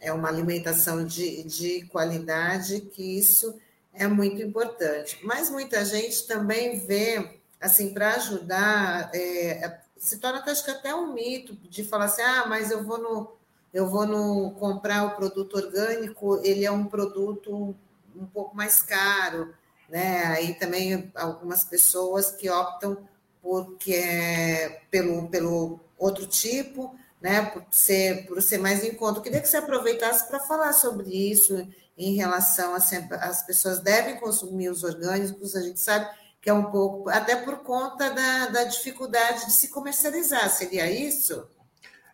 [0.00, 3.58] é uma alimentação de, de qualidade, que isso
[3.92, 5.18] é muito importante.
[5.22, 11.12] Mas muita gente também vê, assim, para ajudar, é, se torna acho que até um
[11.12, 13.36] mito de falar assim, ah, mas eu vou no
[13.72, 17.74] eu vou no comprar o produto orgânico, ele é um produto
[18.14, 19.52] um pouco mais caro,
[19.88, 20.24] né?
[20.28, 22.96] Aí também algumas pessoas que optam
[23.42, 26.94] porque é pelo pelo outro tipo,
[27.26, 27.42] né?
[27.46, 29.18] Por ser por ser mais em conta.
[29.18, 31.66] Eu queria que você aproveitasse para falar sobre isso
[31.98, 36.08] em relação a sempre, as pessoas devem consumir os orgânicos, a gente sabe
[36.40, 41.48] que é um pouco, até por conta da, da dificuldade de se comercializar, seria isso?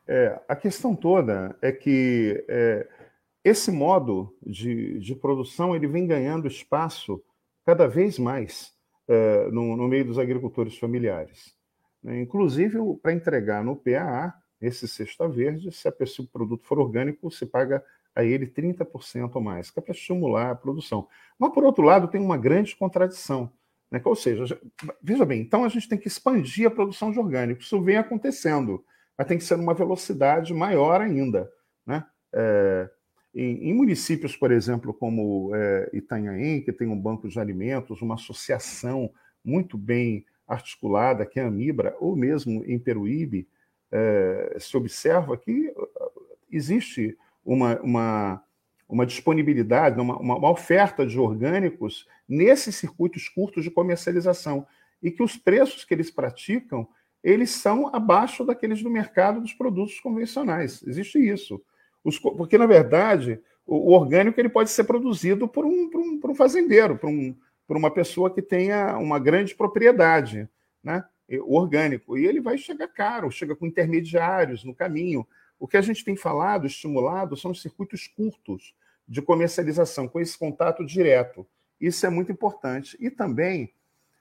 [0.06, 2.88] É, a questão toda é que é,
[3.44, 7.22] esse modo de, de produção ele vem ganhando espaço
[7.66, 8.72] cada vez mais
[9.08, 11.54] é, no, no, meio dos agricultores familiares.
[12.02, 12.20] Né?
[12.20, 14.32] Inclusive, para entregar no PAA,
[14.62, 17.84] esse cesta verde, se, a, se o produto for orgânico, se paga
[18.14, 21.08] a ele 30% ou mais, que é para estimular a produção.
[21.38, 23.50] Mas, por outro lado, tem uma grande contradição
[23.92, 24.00] né?
[24.02, 24.58] Ou seja,
[25.02, 27.66] veja bem, então a gente tem que expandir a produção de orgânicos.
[27.66, 28.82] Isso vem acontecendo,
[29.16, 31.52] mas tem que ser numa velocidade maior ainda.
[31.86, 32.02] Né?
[32.32, 32.88] É,
[33.34, 38.14] em, em, municípios, por exemplo, como é, Itanhaém, que tem um banco de alimentos, uma
[38.14, 39.10] associação
[39.44, 43.46] muito bem articulada, que é a Mibra, ou mesmo em Peruíbe,
[43.93, 45.72] é, se observa que
[46.51, 48.43] existe uma, uma
[48.88, 54.66] uma disponibilidade, uma, uma, oferta de orgânicos nesses circuitos curtos de comercialização
[55.03, 56.86] e que os preços que eles praticam
[57.22, 60.82] eles são abaixo daqueles do mercado dos produtos convencionais.
[60.86, 61.62] Existe isso.
[62.03, 66.18] Os, porque, na verdade, o, o, orgânico ele pode ser produzido por um, por um,
[66.18, 67.34] por um fazendeiro, por, um,
[67.66, 70.49] por uma pessoa que tenha uma grande propriedade,
[70.82, 71.05] né?
[71.41, 72.18] O orgânico.
[72.18, 75.26] E ele vai chegar caro, chega com intermediários no caminho.
[75.59, 78.74] O que a gente tem falado, estimulado, são os circuitos curtos,
[79.07, 81.47] de comercialização, com esse contato direto.
[81.80, 82.97] Isso é muito importante.
[83.01, 83.72] E também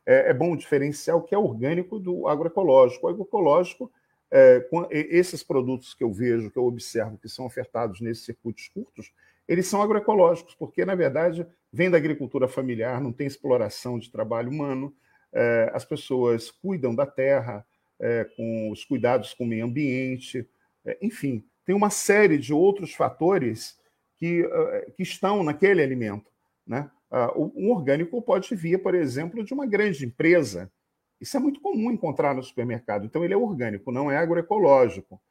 [0.05, 3.05] é, é bom diferenciar o que é orgânico do agroecológico.
[3.05, 3.91] O agroecológico,
[4.29, 9.11] é, esses produtos que eu vejo, que eu observo que são ofertados nesses circuitos curtos,
[9.47, 14.49] eles são agroecológicos, porque, na verdade, vem da agricultura familiar, não tem exploração de trabalho
[14.49, 14.93] humano,
[15.33, 17.65] é, as pessoas cuidam da terra,
[17.99, 20.47] é, com os cuidados com o meio ambiente,
[20.85, 23.79] é, enfim, tem uma série de outros fatores
[24.17, 26.29] que, uh, que estão naquele alimento.
[26.65, 26.89] Né?
[27.11, 30.71] Uh, um orgânico pode vir, por exemplo, de uma grande empresa.
[31.19, 33.05] Isso é muito comum encontrar no supermercado.
[33.05, 35.21] Então, ele é orgânico, não é agroecológico.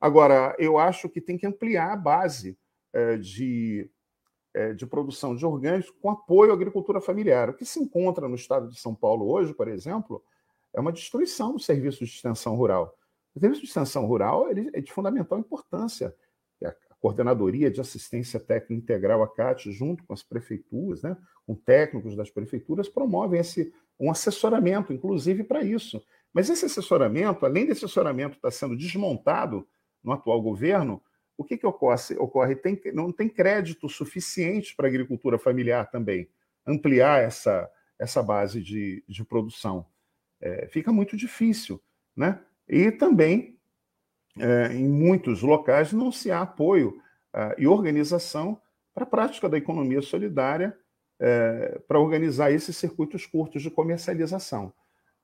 [0.00, 2.56] Agora, eu acho que tem que ampliar a base
[2.94, 3.90] uh, de,
[4.76, 7.50] de produção de orgânicos com apoio à agricultura familiar.
[7.50, 10.22] O que se encontra no estado de São Paulo hoje, por exemplo,
[10.74, 12.96] é uma destruição do serviço de extensão rural.
[13.34, 16.14] O serviço de extensão rural é de fundamental importância.
[16.64, 22.16] A Coordenadoria de Assistência Técnica Integral, a CAT, junto com as prefeituras, né, com técnicos
[22.16, 26.02] das prefeituras, promovem esse, um assessoramento, inclusive para isso.
[26.32, 29.66] Mas esse assessoramento, além desse assessoramento estar sendo desmontado
[30.02, 31.00] no atual governo,
[31.38, 32.16] o que, que ocorre?
[32.18, 32.56] ocorre?
[32.56, 36.28] Tem, não tem crédito suficiente para a agricultura familiar também,
[36.66, 39.86] ampliar essa, essa base de, de produção.
[40.40, 41.80] É, fica muito difícil.
[42.16, 42.40] Né?
[42.68, 43.56] E também,
[44.36, 47.00] é, em muitos locais, não se há apoio
[47.32, 48.60] é, e organização
[48.92, 50.76] para a prática da economia solidária,
[51.20, 54.72] é, para organizar esses circuitos curtos de comercialização.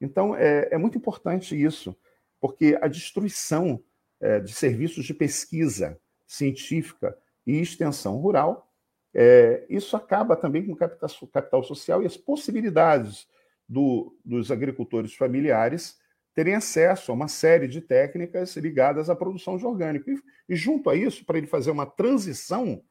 [0.00, 1.96] Então, é, é muito importante isso,
[2.40, 3.82] porque a destruição
[4.20, 7.16] é, de serviços de pesquisa científica
[7.46, 8.70] e extensão rural,
[9.14, 13.28] é, isso acaba também com capital, capital social e as possibilidades
[13.68, 15.98] do, dos agricultores familiares
[16.34, 20.10] terem acesso a uma série de técnicas ligadas à produção de orgânico.
[20.10, 22.82] E, e junto a isso, para ele fazer uma transição,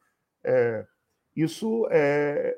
[0.42, 0.86] é,
[1.36, 2.56] isso é,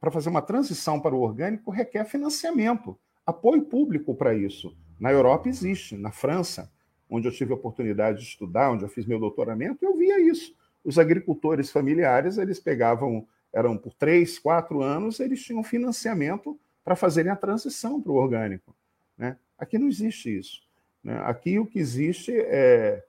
[0.00, 4.76] para fazer uma transição para o orgânico requer financiamento, apoio público para isso.
[4.98, 6.70] Na Europa existe, na França,
[7.14, 10.54] onde eu tive a oportunidade de estudar, onde eu fiz meu doutoramento, eu via isso.
[10.84, 17.30] Os agricultores familiares, eles pegavam, eram por três, quatro anos, eles tinham financiamento para fazerem
[17.30, 18.74] a transição para o orgânico.
[19.16, 19.36] Né?
[19.58, 20.62] Aqui não existe isso.
[21.02, 21.16] Né?
[21.24, 23.04] Aqui o que existe é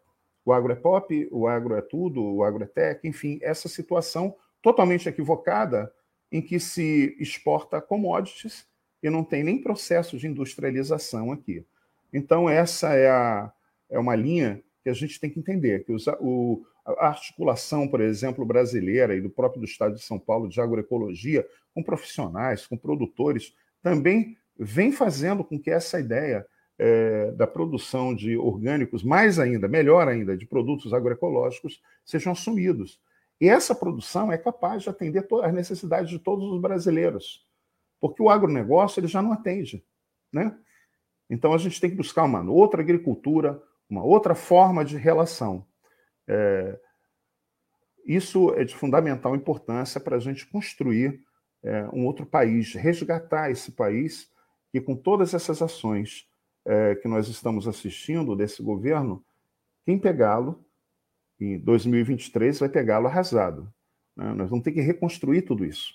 [0.45, 4.36] o agro é pop, o agro é tudo, o agro é tech, enfim, essa situação
[4.62, 5.91] totalmente equivocada
[6.32, 8.68] em que se exporta commodities
[9.01, 11.66] e não tem nem processo de industrialização aqui.
[12.14, 13.51] Então, essa é, a,
[13.95, 18.01] é uma linha que a gente tem que entender, que os, o, a articulação, por
[18.01, 22.77] exemplo, brasileira e do próprio do Estado de São Paulo de agroecologia, com profissionais, com
[22.77, 26.45] produtores, também vem fazendo com que essa ideia
[26.77, 32.99] é, da produção de orgânicos, mais ainda, melhor ainda, de produtos agroecológicos, sejam assumidos.
[33.39, 37.45] E essa produção é capaz de atender às necessidades de todos os brasileiros,
[37.99, 39.83] porque o agronegócio ele já não atende.
[40.31, 40.55] Né?
[41.29, 45.65] Então a gente tem que buscar uma outra agricultura, uma outra forma de relação.
[46.27, 46.79] É,
[48.05, 51.21] isso é de fundamental importância para a gente construir
[51.63, 54.31] é, um outro país, resgatar esse país
[54.71, 56.27] que, com todas essas ações
[56.63, 59.23] é, que nós estamos assistindo desse governo,
[59.86, 60.63] quem pegá-lo
[61.39, 63.71] em 2023 vai pegá-lo arrasado.
[64.15, 64.33] Né?
[64.33, 65.93] Nós vamos ter que reconstruir tudo isso.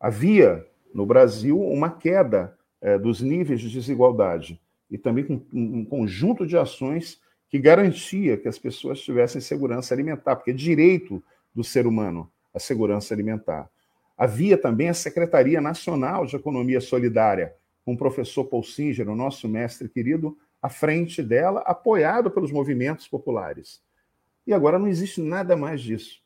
[0.00, 4.60] Havia no Brasil uma queda é, dos níveis de desigualdade
[4.90, 10.36] e também com um conjunto de ações que garantia que as pessoas tivessem segurança alimentar,
[10.36, 11.22] porque é direito
[11.54, 13.70] do ser humano a segurança alimentar.
[14.16, 19.46] Havia também a Secretaria Nacional de Economia Solidária, com o professor Paul Singer, o nosso
[19.48, 23.82] mestre querido, à frente dela, apoiado pelos movimentos populares.
[24.46, 26.22] E agora não existe nada mais disso.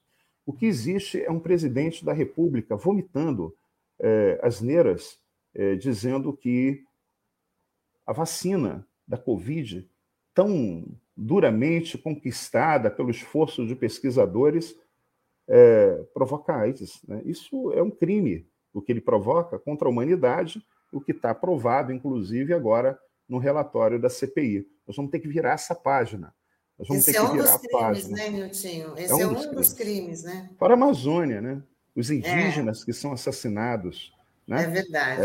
[0.46, 3.54] O que existe é um presidente da República vomitando
[3.98, 5.18] é, asneiras,
[5.54, 6.84] é, dizendo que
[8.10, 9.88] a vacina da Covid,
[10.34, 10.84] tão
[11.16, 14.76] duramente conquistada pelo esforço de pesquisadores,
[15.46, 17.00] é, provoca AIDS.
[17.06, 17.22] Né?
[17.24, 20.60] Isso é um crime, o que ele provoca contra a humanidade,
[20.92, 24.66] o que está aprovado, inclusive, agora no relatório da CPI.
[24.88, 26.34] Nós vamos ter que virar essa página.
[26.76, 28.94] Nós vamos Esse ter é um que virar dos crimes, né, Niltinho?
[28.96, 30.22] Esse é um, é um dos, dos crimes.
[30.22, 30.50] crimes, né?
[30.58, 31.62] Para a Amazônia, né?
[31.94, 32.84] Os indígenas é.
[32.86, 34.12] que são assassinados.
[34.50, 34.64] Né?
[34.64, 35.22] É verdade.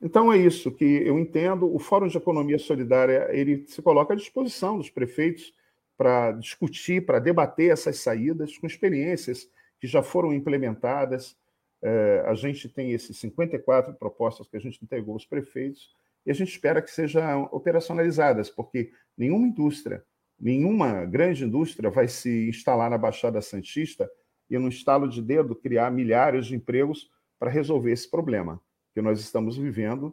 [0.00, 1.72] Então é isso que eu entendo.
[1.72, 5.52] O Fórum de Economia Solidária ele se coloca à disposição dos prefeitos
[5.96, 9.50] para discutir, para debater essas saídas com experiências
[9.80, 11.36] que já foram implementadas.
[11.82, 15.94] É, a gente tem esses 54 propostas que a gente entregou aos prefeitos
[16.24, 20.04] e a gente espera que sejam operacionalizadas, porque nenhuma indústria
[20.40, 24.08] Nenhuma grande indústria vai se instalar na Baixada Santista
[24.48, 27.10] e, no estalo de dedo, criar milhares de empregos
[27.40, 28.60] para resolver esse problema
[28.98, 30.12] que nós estamos vivendo,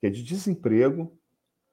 [0.00, 1.12] que é de desemprego,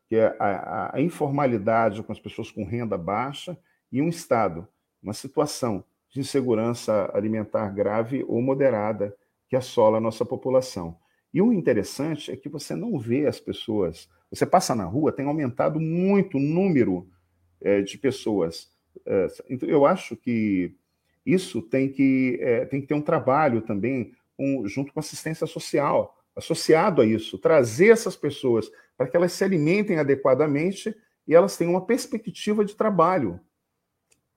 [0.10, 3.58] que é a, a, informalidade com as pessoas com renda baixa
[3.90, 4.68] e um Estado,
[5.02, 9.16] uma situação de insegurança alimentar grave ou moderada
[9.48, 10.98] que assola a nossa população.
[11.34, 14.10] E o interessante é que você não vê as pessoas.
[14.30, 17.08] Você passa na rua, tem aumentado muito o número
[17.62, 18.70] é, de pessoas.
[19.06, 20.76] É, então, eu acho que
[21.26, 26.18] isso tem que, é, tem que ter um trabalho também um, junto com assistência social,
[26.36, 30.96] associado a isso, trazer essas pessoas para que elas se alimentem adequadamente
[31.28, 33.40] e elas tenham uma perspectiva de trabalho.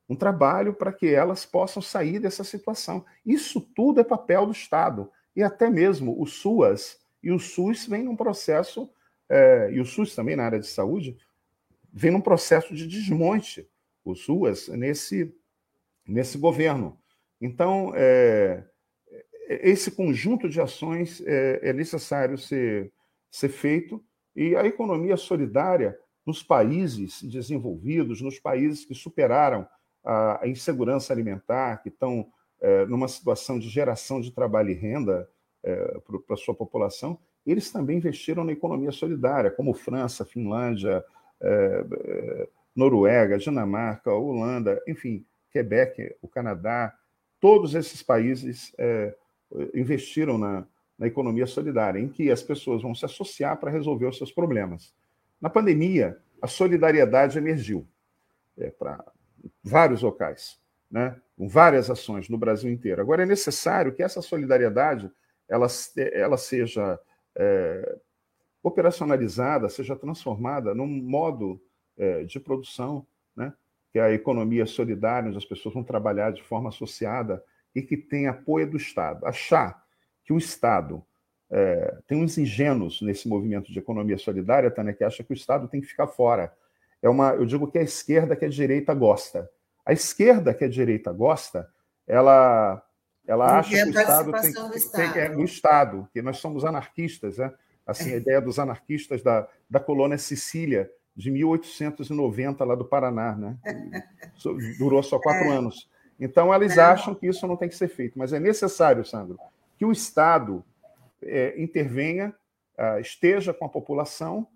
[0.08, 3.04] Um trabalho para que elas possam sair dessa situação.
[3.24, 5.10] Isso tudo é papel do Estado.
[5.34, 8.88] E até mesmo o SUAS e o SUS vem num processo,
[9.28, 11.16] é, e o SUS também na área de saúde,
[11.92, 13.68] vem num processo de desmonte,
[14.04, 15.34] os ruas, nesse,
[16.06, 16.96] nesse governo.
[17.40, 18.64] Então, é,
[19.48, 22.92] esse conjunto de ações é, é necessário ser,
[23.30, 24.02] ser feito.
[24.34, 29.66] E a economia solidária nos países desenvolvidos, nos países que superaram
[30.04, 32.26] a, a insegurança alimentar, que estão
[32.60, 35.28] é, numa situação de geração de trabalho e renda
[35.62, 41.04] é, para a sua população, eles também investiram na economia solidária, como França, Finlândia,
[41.40, 46.92] é, é Noruega, Dinamarca, Holanda, enfim, Quebec, o Canadá,
[47.40, 49.14] todos esses países é,
[49.74, 50.66] investiram na,
[50.98, 54.94] na economia solidária, em que as pessoas vão se associar para resolver os seus problemas.
[55.40, 57.86] Na pandemia, a solidariedade emergiu
[58.56, 59.04] é, para
[59.62, 60.58] vários locais,
[60.90, 61.20] né?
[61.36, 63.00] com várias ações no Brasil inteiro.
[63.00, 65.10] Agora, é necessário que essa solidariedade
[65.48, 65.66] ela,
[66.12, 66.98] ela seja
[67.34, 67.98] é,
[68.62, 71.60] operacionalizada, seja transformada num modo
[71.96, 73.06] é, de produção,
[73.36, 73.52] né?
[73.92, 77.42] que é a economia solidária, onde as pessoas vão trabalhar de forma associada
[77.76, 79.26] e que tem apoio do Estado.
[79.26, 79.84] Achar
[80.24, 81.04] que o Estado
[81.50, 85.68] é, tem uns ingênuos nesse movimento de economia solidária, Tânia, que acha que o Estado
[85.68, 86.50] tem que ficar fora.
[87.02, 89.48] É uma, eu digo que é a esquerda que a direita gosta.
[89.84, 91.68] A esquerda que a direita gosta,
[92.06, 92.82] ela,
[93.26, 95.12] ela acha que o Estado tem, Estado.
[95.12, 97.52] Tem, é, no Estado, que nós somos anarquistas, né?
[97.86, 103.58] Assim, a ideia dos anarquistas da, da colônia Sicília, de 1890, lá do Paraná, né?
[104.78, 105.50] Durou só quatro é.
[105.50, 105.88] anos.
[106.18, 108.18] Então, eles acham que isso não tem que ser feito.
[108.18, 109.38] Mas é necessário, Sandro,
[109.78, 110.64] que o Estado
[111.22, 112.34] é, intervenha,
[112.78, 114.46] uh, esteja com a população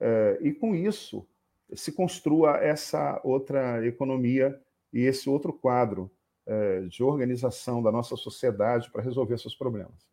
[0.00, 1.26] uh, e, com isso,
[1.74, 4.60] se construa essa outra economia
[4.92, 6.10] e esse outro quadro
[6.46, 10.08] uh, de organização da nossa sociedade para resolver seus problemas.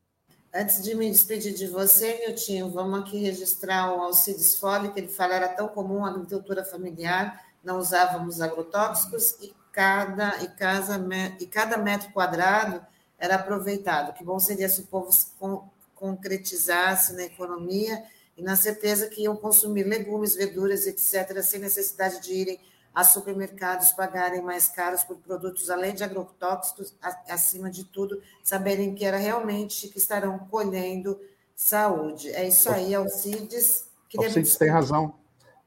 [0.53, 5.10] Antes de me despedir de você, Niltinho, vamos aqui registrar o Alcides Fole, que ele
[5.10, 10.97] fala era tão comum a agricultura familiar, não usávamos agrotóxicos e cada, e, casa,
[11.38, 12.81] e cada metro quadrado
[13.19, 14.14] era aproveitado.
[14.14, 15.34] Que bom seria se o povo se
[15.93, 18.02] concretizasse na economia
[18.38, 22.60] e na certeza que iam consumir legumes, verduras, etc., sem necessidade de irem
[22.93, 26.95] a supermercados pagarem mais caros por produtos, além de agrotóxicos,
[27.27, 31.19] acima de tudo, saberem que era realmente que estarão colhendo
[31.53, 32.30] saúde.
[32.30, 33.89] É isso aí, Alcides.
[34.18, 35.14] Alcides tem razão.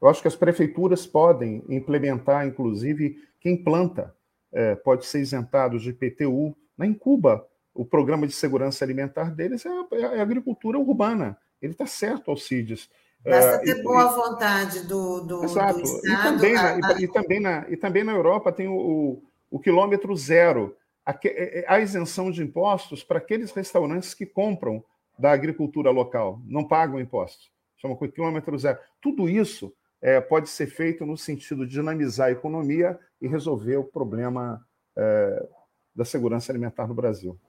[0.01, 4.15] Eu acho que as prefeituras podem implementar, inclusive, quem planta
[4.51, 6.55] é, pode ser isentado de IPTU.
[6.77, 11.37] Na em Cuba, o programa de segurança alimentar deles é a, é a agricultura urbana.
[11.61, 12.89] Ele está certo, Alcides.
[13.23, 15.79] Basta é, ter boa vontade do, do, exato.
[15.79, 16.07] do Estado.
[16.07, 19.23] E também, a, na, e, e, também na, e também na Europa tem o, o,
[19.51, 20.75] o quilômetro zero.
[21.05, 24.83] A, é, a isenção de impostos para aqueles restaurantes que compram
[25.17, 27.51] da agricultura local, não pagam impostos.
[27.77, 28.79] Chama quilômetro zero.
[29.01, 33.83] Tudo isso é, pode ser feito no sentido de dinamizar a economia e resolver o
[33.83, 34.65] problema
[34.95, 35.49] é,
[35.95, 37.39] da segurança alimentar no Brasil.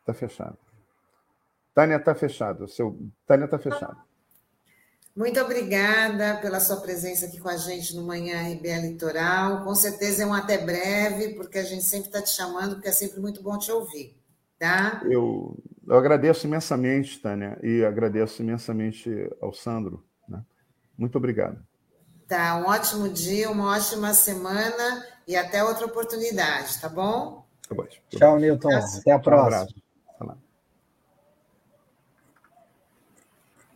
[0.00, 0.58] Está fechado.
[1.74, 2.68] Tânia está fechado.
[2.68, 2.98] Seu...
[3.26, 3.96] Tânia está fechado.
[5.16, 9.64] Muito obrigada pela sua presença aqui com a gente no Manhã RBA Litoral.
[9.64, 12.92] Com certeza é um até breve, porque a gente sempre está te chamando, porque é
[12.92, 14.16] sempre muito bom te ouvir.
[14.58, 15.00] Tá?
[15.04, 15.56] Eu,
[15.86, 20.04] eu agradeço imensamente, Tânia, e agradeço imensamente ao Sandro.
[20.28, 20.42] Né?
[20.96, 21.64] Muito obrigado.
[22.26, 27.46] Tá, um ótimo dia, uma ótima semana e até outra oportunidade, tá bom?
[27.68, 27.86] Tá bom.
[28.08, 28.70] Tchau, Newton.
[28.70, 29.84] Até a próxima.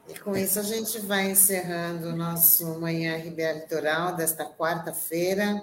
[0.08, 5.62] E com isso a gente vai encerrando o nosso Manhã RBA Litoral desta quarta-feira,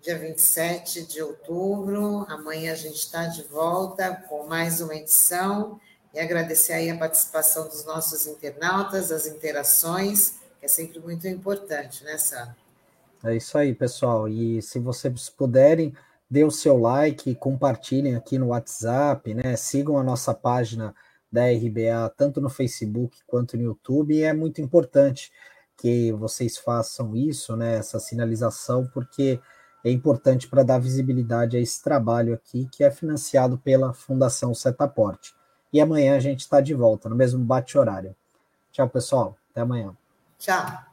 [0.00, 2.24] dia 27 de outubro.
[2.28, 5.80] Amanhã a gente está de volta com mais uma edição
[6.14, 12.04] e agradecer aí a participação dos nossos internautas, as interações, que é sempre muito importante,
[12.04, 12.56] né, Sandra?
[13.24, 14.28] É isso aí, pessoal.
[14.28, 15.92] E se vocês puderem,
[16.30, 19.56] dê o seu like, compartilhem aqui no WhatsApp, né?
[19.56, 20.94] Sigam a nossa página
[21.30, 25.30] da RBA, tanto no Facebook quanto no YouTube, e é muito importante
[25.76, 29.38] que vocês façam isso, né, essa sinalização, porque
[29.84, 35.34] é importante para dar visibilidade a esse trabalho aqui, que é financiado pela Fundação Setaporte.
[35.72, 38.14] E amanhã a gente está de volta, no mesmo bate-horário.
[38.72, 39.36] Tchau, pessoal.
[39.50, 39.96] Até amanhã.
[40.38, 40.88] Tchau.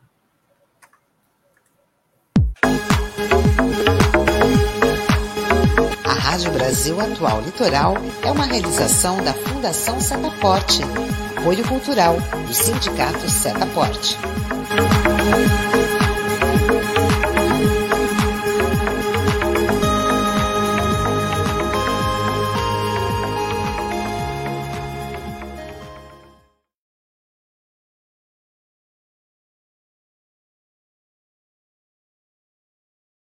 [6.36, 10.82] Rádio Brasil Atual Litoral é uma realização da Fundação Setaporte,
[11.38, 14.18] apoio cultural do Sindicato Setaporte.